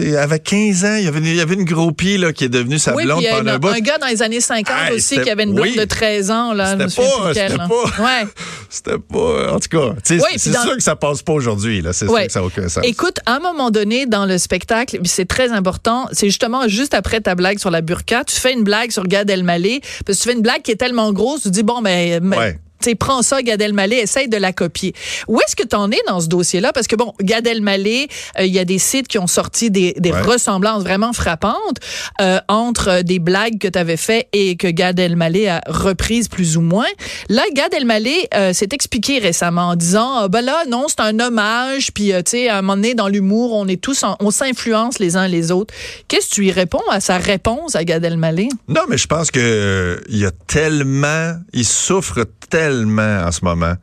Il 0.03 0.17
avait 0.17 0.39
15 0.41 0.85
ans. 0.85 0.97
Il 0.97 1.05
y 1.05 1.09
avait, 1.09 1.19
une- 1.21 1.27
il 1.27 1.41
avait 1.41 1.55
une 1.55 1.65
gros 1.65 1.93
pied 1.93 2.19
là, 2.19 2.33
qui 2.33 2.45
est 2.45 2.49
devenue 2.49 2.79
sa 2.79 2.95
Oui, 2.95 3.05
blonde 3.05 3.23
pendant 3.31 3.53
un 3.53 3.59
bout. 3.59 3.69
un 3.69 3.81
gars 3.81 3.99
dans 3.99 4.07
les 4.09 4.23
années 4.23 4.41
50 4.41 4.75
Hey, 4.89 4.97
aussi 4.97 5.21
qui 5.21 5.31
avait 5.31 5.45
une 5.45 5.55
blonde 5.55 5.69
oui. 5.69 5.77
de 5.77 5.85
13 5.85 6.31
ans. 6.31 6.53
Là, 6.53 6.73
C'était 6.73 6.85
pas- 7.03 7.35
c'était 7.35 7.57
pas- 7.57 7.69
Ouais. 7.69 8.27
C'était 8.71 8.99
pas. 8.99 9.53
En 9.55 9.59
tout 9.61 9.69
cas, 9.69 9.95
Oui, 10.11 10.19
c'est 10.37 10.51
dans- 10.51 10.63
sûr 10.63 10.77
que 10.77 10.83
ça 10.83 10.97
passe 10.97 11.23
pas 11.23 11.33
aujourd'hui. 11.33 11.83
C'est 11.93 12.07
sûr 12.07 12.15
que 12.15 12.29
ça 12.31 12.41
n'a 12.41 12.47
aucun 12.47 12.69
sens. 12.69 12.85
Écoute, 12.85 13.19
à 13.27 13.37
un 13.37 13.41
moment 13.41 13.71
donné, 13.71 14.07
dans 14.07 14.27
le 14.27 14.39
spectacle, 14.39 14.99
c'est 15.05 15.27
très 15.27 15.51
important, 15.53 16.09
c'est 16.13 16.27
justement 16.27 16.69
juste 16.69 16.95
après 16.95 17.21
ta 17.21 17.35
blague 17.35 17.59
sur 17.59 17.71
la 17.71 17.81
burqa, 17.81 18.25
tu 18.25 18.37
fais 18.37 18.53
une 18.53 18.63
blague 18.65 18.91
sur 18.91 19.05
Gad 19.05 19.29
Elmaleh, 19.31 19.81
parce 20.07 20.19
que 20.19 20.23
tu 20.23 20.29
fais 20.29 20.35
une 20.37 20.43
blague 20.43 20.63
qui 20.63 20.71
est 20.71 20.77
tellement 20.77 21.13
grosse, 21.13 21.43
tu 21.43 21.51
dis, 21.51 21.63
bon, 21.63 21.83
ben, 21.83 22.23
Ouais. 22.37 22.55
tu 22.55 22.59
sais, 22.85 22.95
prends 22.95 23.23
ça, 23.23 23.43
Gad 23.43 23.61
Elmaleh, 23.61 23.97
essaye 23.99 24.29
de 24.29 24.37
la 24.37 24.53
copier. 24.53 24.93
Où 25.29 25.41
est-ce 25.41 25.57
que 25.57 25.63
tu 25.67 25.77
en 25.77 25.91
es 25.91 25.99
dans 26.09 26.21
ce 26.21 26.29
dossier-là? 26.29 26.73
Parce 26.73 26.87
que, 26.87 26.97
bon, 26.97 27.13
Gad 27.21 27.47
Elmaleh, 27.47 28.09
euh, 28.39 28.45
il 28.47 28.53
y 28.53 28.59
a 28.59 28.65
des 28.65 28.79
sites 28.79 29.09
qui 29.09 29.19
ont 29.19 29.27
sorti 29.27 29.71
des, 29.71 29.93
des 29.99 30.11
Ouais. 30.13 30.23
ressemblances 30.23 30.83
vraiment 30.83 31.13
frappantes 31.13 31.79
euh, 32.21 32.39
entre 32.49 32.89
euh, 32.89 33.03
des 33.03 33.19
blagues 33.19 33.59
que 33.59 33.69
tu 33.69 33.79
avais 33.79 33.97
fait 33.97 34.29
et 34.33 34.57
que 34.57 34.67
Gad 34.69 34.99
Elmaleh 34.99 35.49
a 35.49 35.61
reprises 35.67 36.29
plus 36.29 36.57
ou 36.57 36.61
moins. 36.61 36.89
Là, 37.29 37.43
Gad 37.55 37.73
Elmaleh 37.75 38.29
euh, 38.35 38.53
s'est 38.53 38.69
expliqué 38.73 39.19
récemment 39.19 39.69
en 39.69 39.77
disant, 39.77 40.13
ah, 40.17 40.29
ben 40.29 40.41
là, 40.43 40.65
non, 40.69 40.87
c'est 40.89 41.01
un 41.01 41.19
hommage, 41.21 41.93
puis, 41.93 42.09
tu 42.09 42.23
sais, 42.27 42.49
à 42.49 42.59
un 42.59 42.63
moment 42.63 42.77
donné, 42.77 42.95
dans 42.95 43.09
l'humour, 43.09 43.55
on 43.55 43.69
est 43.69 43.81
tous, 43.81 44.03
en- 44.03 44.17
on 44.21 44.31
s'influence 44.31 44.99
les 44.99 45.17
uns 45.17 45.29
les 45.29 45.51
autres. 45.53 45.73
Qu'est-ce 46.09 46.31
que 46.31 46.35
tu 46.35 46.47
y 46.47 46.53
réponds 46.53 46.83
à 46.91 47.01
sa 47.01 47.19
réponse 47.19 47.77
à 47.77 47.85
Gad 47.85 48.05
Elmaleh? 48.05 48.49
Non, 48.69 48.83
mais 48.89 48.99
je 48.99 49.07
pense 49.07 49.31
que 49.31 50.01
il 50.09 50.19
y 50.19 50.25
a 50.27 50.31
tellement, 50.47 51.35
il 51.53 51.65
souffre 51.65 52.25
tellement 52.49 52.70
en 52.71 53.33
ce 53.33 53.45
moment. 53.45 53.75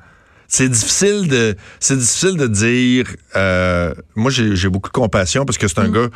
C'est 0.47 0.69
difficile 0.69 1.27
de, 1.27 1.55
c'est 1.79 1.97
difficile 1.97 2.37
de 2.37 2.47
dire. 2.47 3.07
euh, 3.35 3.93
moi, 4.15 4.31
j'ai 4.31 4.55
j'ai 4.55 4.69
beaucoup 4.69 4.89
de 4.89 4.93
compassion 4.93 5.45
parce 5.45 5.57
que 5.57 5.67
c'est 5.67 5.79
un 5.79 5.89
gars 5.89 6.09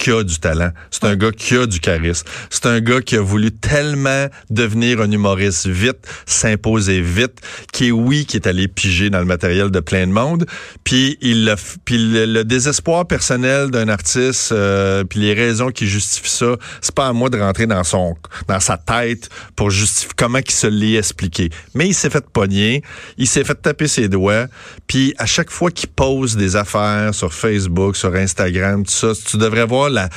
qui 0.00 0.10
a 0.10 0.22
du 0.24 0.38
talent. 0.38 0.70
C'est 0.90 1.04
un 1.04 1.14
gars 1.14 1.30
qui 1.30 1.54
a 1.54 1.66
du 1.66 1.78
charisme. 1.78 2.26
C'est 2.48 2.64
un 2.66 2.80
gars 2.80 3.02
qui 3.02 3.16
a 3.16 3.20
voulu 3.20 3.52
tellement 3.52 4.26
devenir 4.48 5.00
un 5.02 5.10
humoriste 5.10 5.66
vite, 5.66 5.98
s'imposer 6.24 7.02
vite, 7.02 7.40
qui 7.72 7.88
est 7.88 7.90
oui, 7.90 8.24
qui 8.24 8.36
est 8.36 8.46
allé 8.46 8.66
piger 8.66 9.10
dans 9.10 9.18
le 9.18 9.26
matériel 9.26 9.70
de 9.70 9.80
plein 9.80 10.06
de 10.06 10.12
monde. 10.12 10.46
Puis 10.84 11.18
il 11.20 11.46
f- 11.48 11.76
puis 11.84 11.98
le, 11.98 12.24
le 12.24 12.44
désespoir 12.44 13.06
personnel 13.06 13.70
d'un 13.70 13.88
artiste, 13.88 14.52
euh, 14.52 15.04
puis 15.04 15.20
les 15.20 15.34
raisons 15.34 15.70
qui 15.70 15.86
justifient 15.86 16.30
ça, 16.30 16.56
c'est 16.80 16.94
pas 16.94 17.06
à 17.08 17.12
moi 17.12 17.28
de 17.28 17.38
rentrer 17.38 17.66
dans 17.66 17.84
son 17.84 18.16
dans 18.48 18.60
sa 18.60 18.78
tête 18.78 19.28
pour 19.54 19.70
justifier 19.70 20.10
comment 20.16 20.40
qu'il 20.40 20.54
se 20.54 20.66
l'est 20.66 20.94
expliqué. 20.94 21.50
Mais 21.74 21.86
il 21.86 21.94
s'est 21.94 22.08
fait 22.08 22.24
pogner, 22.32 22.82
il 23.18 23.26
s'est 23.28 23.44
fait 23.44 23.60
taper 23.60 23.86
ses 23.86 24.08
doigts, 24.08 24.46
puis 24.86 25.14
à 25.18 25.26
chaque 25.26 25.50
fois 25.50 25.70
qu'il 25.70 25.90
pose 25.90 26.36
des 26.36 26.56
affaires 26.56 27.14
sur 27.14 27.34
Facebook, 27.34 27.96
sur 27.96 28.14
Instagram, 28.14 28.84
tout 28.84 28.92
ça, 28.92 29.12
tu 29.14 29.36
devrais 29.36 29.66
voir 29.66 29.89
la 29.90 30.08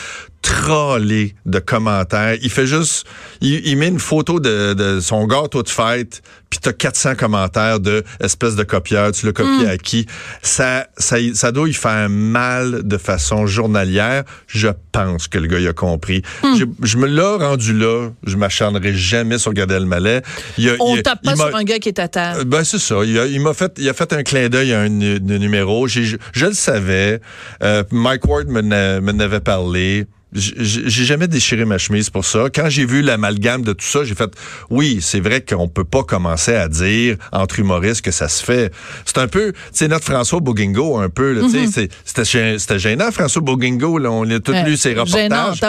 trollée 0.42 1.36
de 1.46 1.60
commentaires. 1.60 2.38
Il 2.42 2.50
fait 2.50 2.68
juste, 2.68 3.06
il, 3.42 3.76
met 3.78 3.88
une 3.88 4.00
photo 4.00 4.40
de, 4.40 4.74
de 4.74 5.00
son 5.00 5.26
gâteau 5.26 5.64
de 5.64 5.70
fête, 5.70 6.22
puis 6.54 6.60
t'as 6.62 6.74
400 6.74 7.16
commentaires 7.16 7.80
de 7.80 8.04
espèce 8.20 8.56
de 8.56 8.64
copieur, 8.64 9.12
tu 9.12 9.26
l'as 9.26 9.32
copié 9.34 9.68
à 9.68 9.78
qui? 9.78 10.06
Ça, 10.42 10.88
ça, 10.98 11.18
ça 11.34 11.52
doit 11.52 11.68
y 11.68 11.74
faire 11.74 12.10
mal 12.10 12.82
de 12.84 12.98
façon 12.98 13.48
journalière. 13.48 14.24
Je 14.48 14.68
pense 14.92 15.28
que 15.28 15.38
le 15.40 15.48
gars 15.48 15.60
il 15.60 15.68
a 15.68 15.74
compris. 15.74 16.22
Je, 16.44 16.66
je 16.84 16.98
me 16.98 17.08
l'ai 17.08 17.22
rendu 17.44 17.74
là. 17.74 18.10
Je 18.26 18.36
m'acharnerai 18.38 18.94
jamais 18.94 19.38
sur 19.40 19.54
Gad 19.54 19.72
Elmaleh. 19.72 20.22
Il 20.58 20.70
a- 20.70 20.74
On 20.80 20.96
il 20.96 21.02
tape 21.04 21.24
pas 21.24 21.32
il 21.32 21.38
sur 21.38 21.56
un 21.56 21.64
gars 21.64 21.80
qui 21.80 21.90
est 21.90 22.00
à 22.00 22.08
table. 22.08 22.42
euh, 22.42 22.44
Ben 22.44 22.64
c'est 22.64 22.80
ça. 22.80 22.98
Il 23.04 23.18
a, 23.18 23.26
il 23.26 23.42
m'a 23.42 23.54
fait, 23.54 23.74
il 23.78 23.90
a 23.90 23.94
fait 23.94 24.14
un 24.14 24.22
clin 24.24 24.50
d'œil 24.50 24.74
à 24.74 24.82
un 24.82 24.90
de 24.90 25.38
numéro. 25.38 25.88
Je, 25.88 26.16
je 26.34 26.46
le 26.46 26.54
savais. 26.54 27.20
Euh, 27.64 27.84
Mike 27.92 28.28
Ward 28.28 28.48
me 28.48 28.62
n'a- 28.62 29.02
me 29.02 29.12
n'avait 29.12 29.40
parlé. 29.40 30.06
J'ai 30.36 31.06
jamais 31.06 31.28
déchiré 31.28 31.64
ma 31.64 31.78
chemise 31.78 32.10
pour 32.10 32.26
ça. 32.26 32.46
Quand 32.54 32.68
j'ai 32.68 32.86
vu 32.86 33.04
l'amalgame 33.04 33.62
de 33.62 33.72
tout 33.72 33.86
ça, 33.86 34.04
j'ai 34.04 34.16
fait 34.16 34.32
oui, 34.72 34.98
c'est 35.00 35.20
vrai 35.20 35.42
qu'on 35.42 35.68
peut 35.68 35.84
pas 35.84 36.02
commencer 36.04 36.43
à 36.50 36.68
dire 36.68 37.16
entre 37.32 37.60
humoristes 37.60 38.02
que 38.02 38.12
ça 38.12 38.28
se 38.28 38.44
fait. 38.44 38.72
C'est 39.06 39.18
un 39.18 39.28
peu, 39.28 39.52
tu 39.54 39.60
sais 39.74 39.88
notre 39.88 40.06
François 40.06 40.40
Bouguingo 40.40 40.98
un 40.98 41.10
peu. 41.10 41.34
c'est- 41.72 41.90
C'était 42.06 42.22
gê- 42.24 42.58
c'était 42.60 42.80
gênant 42.80 43.12
François 43.12 43.42
Bouguingo. 43.42 43.98
Là, 43.98 44.12
on 44.12 44.30
a 44.30 44.40
tous 44.40 44.52
Ouais. 44.52 44.64
lu 44.64 44.78
ses 44.78 44.90
Gênant, 44.92 45.04
reportages. 45.06 45.60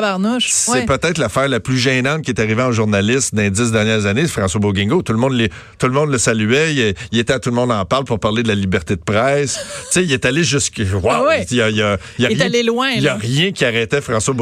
C'est 0.51 0.71
Ouais. 0.73 0.87
peut-être 0.87 1.19
l'affaire 1.19 1.49
la 1.49 1.61
plus 1.61 1.79
gênante 1.79 2.23
qui 2.23 2.31
est 2.31 2.41
arrivée 2.41 2.63
en 2.63 2.73
journaliste 2.73 3.35
dans 3.35 3.43
les 3.43 3.51
dix 3.51 3.71
dernières 3.73 4.07
années, 4.07 4.23
c'est 4.23 4.29
François 4.33 4.61
Bouguingo. 4.61 5.03
Tout 5.03 5.13
le 5.13 5.19
monde, 5.19 5.33
les- 5.35 5.49
tout 5.79 5.87
le, 5.87 5.93
monde 5.93 6.11
le 6.11 6.19
saluait. 6.19 6.75
Il, 6.75 6.95
il 7.13 7.19
était 7.19 7.33
à 7.33 7.39
Tout 7.39 7.51
le 7.51 7.57
monde 7.57 7.73
en 7.73 7.85
parle 7.85 8.05
pour 8.05 8.19
parler 8.19 8.43
de 8.43 8.49
la 8.49 8.55
liberté 8.55 8.97
de 8.97 9.01
presse. 9.03 9.59
il 9.97 10.11
est 10.13 10.25
allé 10.25 10.43
jusqu'à... 10.45 10.83
Wow, 10.83 11.09
Ah 11.11 11.25
ouais. 11.25 11.47
il 11.51 11.57
y 11.57 11.63
a, 11.63 11.69
il 11.71 11.77
y 11.77 11.83
a- 11.83 11.99
il 12.19 12.23
y 12.23 12.27
a 12.27 12.31
Il 12.31 12.37
est 12.37 12.43
rien, 12.43 12.47
allé 12.47 12.63
loin, 12.63 12.91
Il 12.91 13.03
y 13.03 13.09
a 13.09 13.13
là. 13.13 13.19
rien 13.21 13.53
qui 13.53 13.65
arrêtait 13.65 14.01
François 14.01 14.35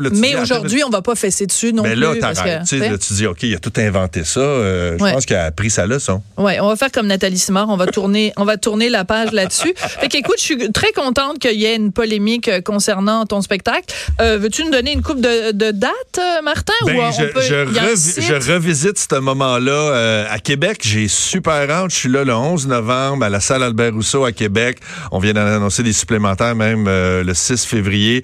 là, 0.00 0.10
tu 0.10 0.16
Mais 0.16 0.32
attends, 0.34 0.42
aujourd'hui, 0.42 0.82
on 0.84 0.90
va 0.90 1.00
pas 1.02 1.14
fesser 1.14 1.46
dessus 1.46 1.72
non 1.72 1.82
mais 1.82 1.92
plus. 1.92 2.00
là, 2.00 2.14
parce 2.20 2.40
que, 2.40 2.48
sais. 2.66 2.78
là, 2.78 2.98
tu 2.98 3.12
dis, 3.14 3.26
OK, 3.26 3.42
il 3.44 3.54
a 3.54 3.58
tout 3.58 3.72
inventé 3.76 4.24
ça. 4.24 4.40
Euh, 4.40 4.92
Je 4.98 5.04
pense 5.12 5.26
qu'il 5.26 5.36
a 5.36 5.44
appris 5.44 5.69
sa 5.70 5.86
leçon. 5.86 6.22
Ouais, 6.36 6.60
on 6.60 6.68
va 6.68 6.76
faire 6.76 6.90
comme 6.92 7.06
Nathalie 7.06 7.38
Simard, 7.38 7.68
on 7.68 7.76
va 7.76 7.86
tourner, 7.86 8.32
on 8.36 8.44
va 8.44 8.56
tourner 8.56 8.88
la 8.88 9.04
page 9.04 9.32
là-dessus. 9.32 9.72
Fait 9.76 10.08
qu'écoute, 10.08 10.36
je 10.38 10.44
suis 10.44 10.72
très 10.72 10.92
contente 10.92 11.38
qu'il 11.38 11.58
y 11.58 11.64
ait 11.64 11.76
une 11.76 11.92
polémique 11.92 12.48
euh, 12.48 12.60
concernant 12.60 13.24
ton 13.26 13.40
spectacle. 13.40 13.84
Euh, 14.20 14.38
veux-tu 14.38 14.64
nous 14.64 14.70
donner 14.70 14.92
une 14.92 15.02
coupe 15.02 15.20
de, 15.20 15.52
de 15.52 15.70
dates, 15.70 15.90
euh, 16.18 16.42
Martin, 16.42 16.72
Ben, 16.86 16.96
ou 16.96 17.00
je, 17.12 17.22
on 17.22 17.28
peut, 17.32 17.40
revi- 17.40 18.52
revisite 18.52 18.98
ce 18.98 19.18
moment-là 19.20 19.72
euh, 19.72 20.24
à 20.30 20.38
Québec. 20.38 20.78
J'ai 20.82 21.08
super 21.08 21.70
hâte. 21.70 21.90
Je 21.90 21.96
suis 21.96 22.08
là 22.08 22.24
le 22.24 22.34
11 22.34 22.66
novembre 22.66 23.24
à 23.24 23.28
la 23.28 23.40
salle 23.40 23.62
Albert 23.62 23.92
Rousseau 23.94 24.24
à 24.24 24.32
Québec. 24.32 24.78
On 25.12 25.18
vient 25.18 25.32
d'annoncer 25.32 25.82
des 25.82 25.92
supplémentaires 25.92 26.54
même 26.54 26.86
euh, 26.88 27.22
le 27.24 27.34
6 27.34 27.64
février. 27.64 28.22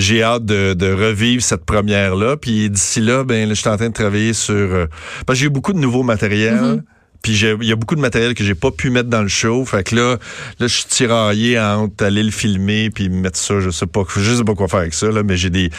J'ai 0.00 0.22
hâte 0.22 0.44
de, 0.44 0.74
de 0.74 0.92
revivre 0.92 1.42
cette 1.42 1.64
première-là. 1.64 2.36
Puis 2.36 2.70
d'ici 2.70 3.00
là, 3.00 3.24
ben, 3.24 3.48
là, 3.48 3.54
je 3.54 3.60
suis 3.60 3.68
en 3.68 3.76
train 3.76 3.88
de 3.88 3.94
travailler 3.94 4.32
sur... 4.32 4.54
euh, 4.54 4.86
parce 5.26 5.38
que 5.38 5.40
j'ai 5.40 5.46
eu 5.46 5.50
beaucoup 5.50 5.72
de 5.72 5.78
nouveaux 5.78 6.02
matériels. 6.02 6.54
Mm-hmm. 6.54 6.82
Puis 7.22 7.32
il 7.38 7.68
y 7.68 7.72
a 7.72 7.76
beaucoup 7.76 7.96
de 7.96 8.00
matériel 8.00 8.34
que 8.34 8.42
j'ai 8.42 8.54
pas 8.54 8.70
pu 8.70 8.88
mettre 8.88 9.10
dans 9.10 9.20
le 9.20 9.28
show. 9.28 9.64
Fait 9.66 9.84
que 9.84 9.94
là, 9.94 10.16
là 10.58 10.66
je 10.66 10.74
suis 10.74 10.86
tiraillé 10.86 11.60
entre 11.60 12.04
aller 12.04 12.22
le 12.22 12.30
filmer 12.30 12.88
puis 12.88 13.10
mettre 13.10 13.38
ça. 13.38 13.60
Je 13.60 13.68
sais 13.68 13.86
pas, 13.86 14.04
je 14.16 14.34
sais 14.36 14.44
pas 14.44 14.54
quoi 14.54 14.68
faire 14.68 14.80
avec 14.80 14.94
ça 14.94 15.10
là, 15.10 15.22
mais 15.22 15.36
j'ai 15.36 15.50
des, 15.50 15.70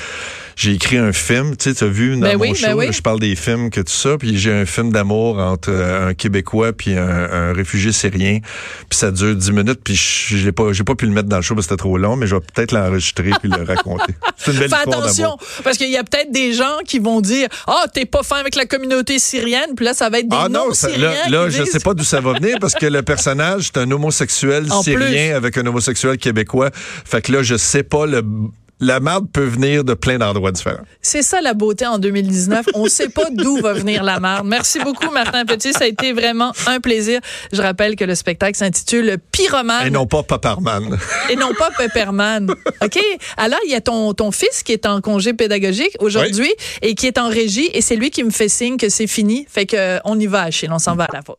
j'ai 0.56 0.74
écrit 0.74 0.98
un 0.98 1.14
film. 1.14 1.56
Tu 1.58 1.70
sais, 1.70 1.76
tu 1.76 1.84
as 1.84 1.88
vu 1.88 2.16
dans 2.16 2.22
Ben 2.22 2.38
mon 2.38 2.44
oui, 2.44 2.56
show, 2.56 2.68
ben 2.68 2.74
oui. 2.76 2.86
là, 2.88 2.92
je 2.92 3.02
parle 3.02 3.20
des 3.20 3.36
films 3.36 3.70
que 3.70 3.82
tout 3.82 3.92
ça. 3.92 4.18
Puis 4.18 4.38
j'ai 4.38 4.52
un 4.52 4.66
film 4.66 4.92
d'amour 4.92 5.40
entre 5.40 5.70
euh, 5.72 6.10
un 6.10 6.14
Québécois 6.14 6.74
puis 6.74 6.96
un, 6.98 7.08
un 7.08 7.54
réfugié 7.54 7.92
syrien. 7.92 8.40
Puis 8.90 8.98
ça 9.00 9.12
dure 9.12 9.36
10 9.36 9.52
minutes. 9.52 9.80
Puis 9.84 9.96
j'ai 9.96 10.52
pas, 10.52 10.72
j'ai 10.74 10.84
pas 10.84 10.96
pu 10.96 11.06
le 11.06 11.12
mettre 11.12 11.30
dans 11.30 11.38
le 11.38 11.42
show 11.42 11.56
parce 11.56 11.68
que 11.68 11.72
c'était 11.74 11.80
trop 11.82 11.98
long, 11.98 12.16
mais 12.16 12.28
je 12.28 12.36
vais 12.36 12.42
peut-être 12.42 12.72
l'enregistrer 12.72 13.32
puis 13.42 13.50
le 13.50 13.64
raconter. 13.68 14.14
C'est 14.38 14.52
une 14.52 14.60
belle 14.60 14.70
Fais 14.70 14.76
histoire 14.78 15.04
attention, 15.04 15.38
parce 15.64 15.78
qu'il 15.78 15.90
y 15.90 15.98
a 15.98 16.04
peut-être 16.04 16.32
des 16.32 16.54
gens 16.54 16.78
qui 16.86 17.00
vont 17.00 17.22
dire 17.22 17.48
Ah, 17.68 17.86
t'es 17.94 18.06
pas 18.06 18.24
fin 18.24 18.38
avec 18.38 18.56
la 18.56 18.66
communauté 18.66 19.20
syrienne, 19.20 19.76
puis 19.76 19.86
là, 19.86 19.94
ça 19.94 20.10
va 20.10 20.20
être 20.20 20.28
des 20.28 20.38
Ah 20.40 20.50
non, 20.50 20.74
ça- 20.74 20.90
là, 20.90 21.14
là 21.30 21.50
je 21.50 21.64
disent- 21.64 21.72
sais 21.72 21.80
pas 21.80 21.94
d'où 21.94 22.04
ça 22.04 22.20
va 22.22 22.34
venir 22.34 22.58
parce 22.60 22.74
que 22.76 22.86
le 22.86 23.02
personnage 23.02 23.70
c'est 23.74 23.78
un 23.78 23.90
homosexuel 23.92 24.66
En 24.72 24.82
syrien 24.84 25.28
plus. 25.30 25.36
avec 25.36 25.58
un 25.58 25.66
homosexuel 25.66 26.18
québécois. 26.18 26.70
Fait 26.74 27.22
que 27.22 27.32
là, 27.32 27.44
je 27.44 27.56
sais 27.56 27.84
pas 27.84 28.06
le 28.06 28.24
la 28.82 29.00
marde 29.00 29.28
peut 29.32 29.46
venir 29.46 29.84
de 29.84 29.94
plein 29.94 30.18
d'endroits 30.18 30.52
différents. 30.52 30.84
C'est 31.02 31.22
ça 31.22 31.40
la 31.40 31.54
beauté 31.54 31.86
en 31.86 32.00
2019. 32.00 32.66
On 32.74 32.86
ne 32.86 32.90
sait 32.90 33.10
pas 33.10 33.30
d'où 33.32 33.58
va 33.58 33.74
venir 33.74 34.04
la 34.04 34.20
marde. 34.20 34.48
Merci 34.48 34.80
beaucoup, 34.80 35.12
Martin 35.12 35.46
Petit. 35.46 35.72
Ça 35.72 35.84
a 35.84 35.88
été 35.88 36.12
vraiment 36.14 36.52
un 36.66 36.80
plaisir. 36.80 37.22
Je 37.54 37.62
rappelle 37.62 37.96
que 37.96 38.04
le 38.04 38.16
spectacle 38.16 38.58
s'intitule 38.58 39.18
Pyromane. 39.32 39.88
Et 39.88 39.92
non 39.92 40.08
pas 40.08 40.24
Paparman. 40.24 40.98
Et 41.30 41.36
non 41.36 41.54
pas 41.58 41.70
Pepperman. 41.78 42.52
OK? 42.82 43.00
Alors, 43.38 43.60
il 43.66 43.72
y 43.72 43.76
a 43.76 43.82
ton, 43.82 44.14
ton 44.14 44.32
fils 44.32 44.64
qui 44.64 44.74
est 44.74 44.88
en 44.88 45.00
congé 45.00 45.34
pédagogique 45.34 45.96
aujourd'hui 46.00 46.52
et 46.82 46.96
qui 46.96 47.06
est 47.06 47.20
en 47.20 47.30
régie 47.30 47.70
et 47.74 47.82
c'est 47.82 47.96
lui 47.96 48.10
qui 48.10 48.24
me 48.24 48.32
fait 48.32 48.50
signe 48.50 48.78
que 48.78 48.90
c'est 48.90 49.08
fini. 49.08 49.46
Fait 49.48 49.68
que 49.68 50.00
on 50.06 50.20
y 50.20 50.26
va, 50.26 50.44
Achille. 50.44 50.72
On 50.72 50.80
s'en 50.80 50.96
va 50.96 51.04
à 51.04 51.14
la 51.14 51.22
faute. 51.22 51.30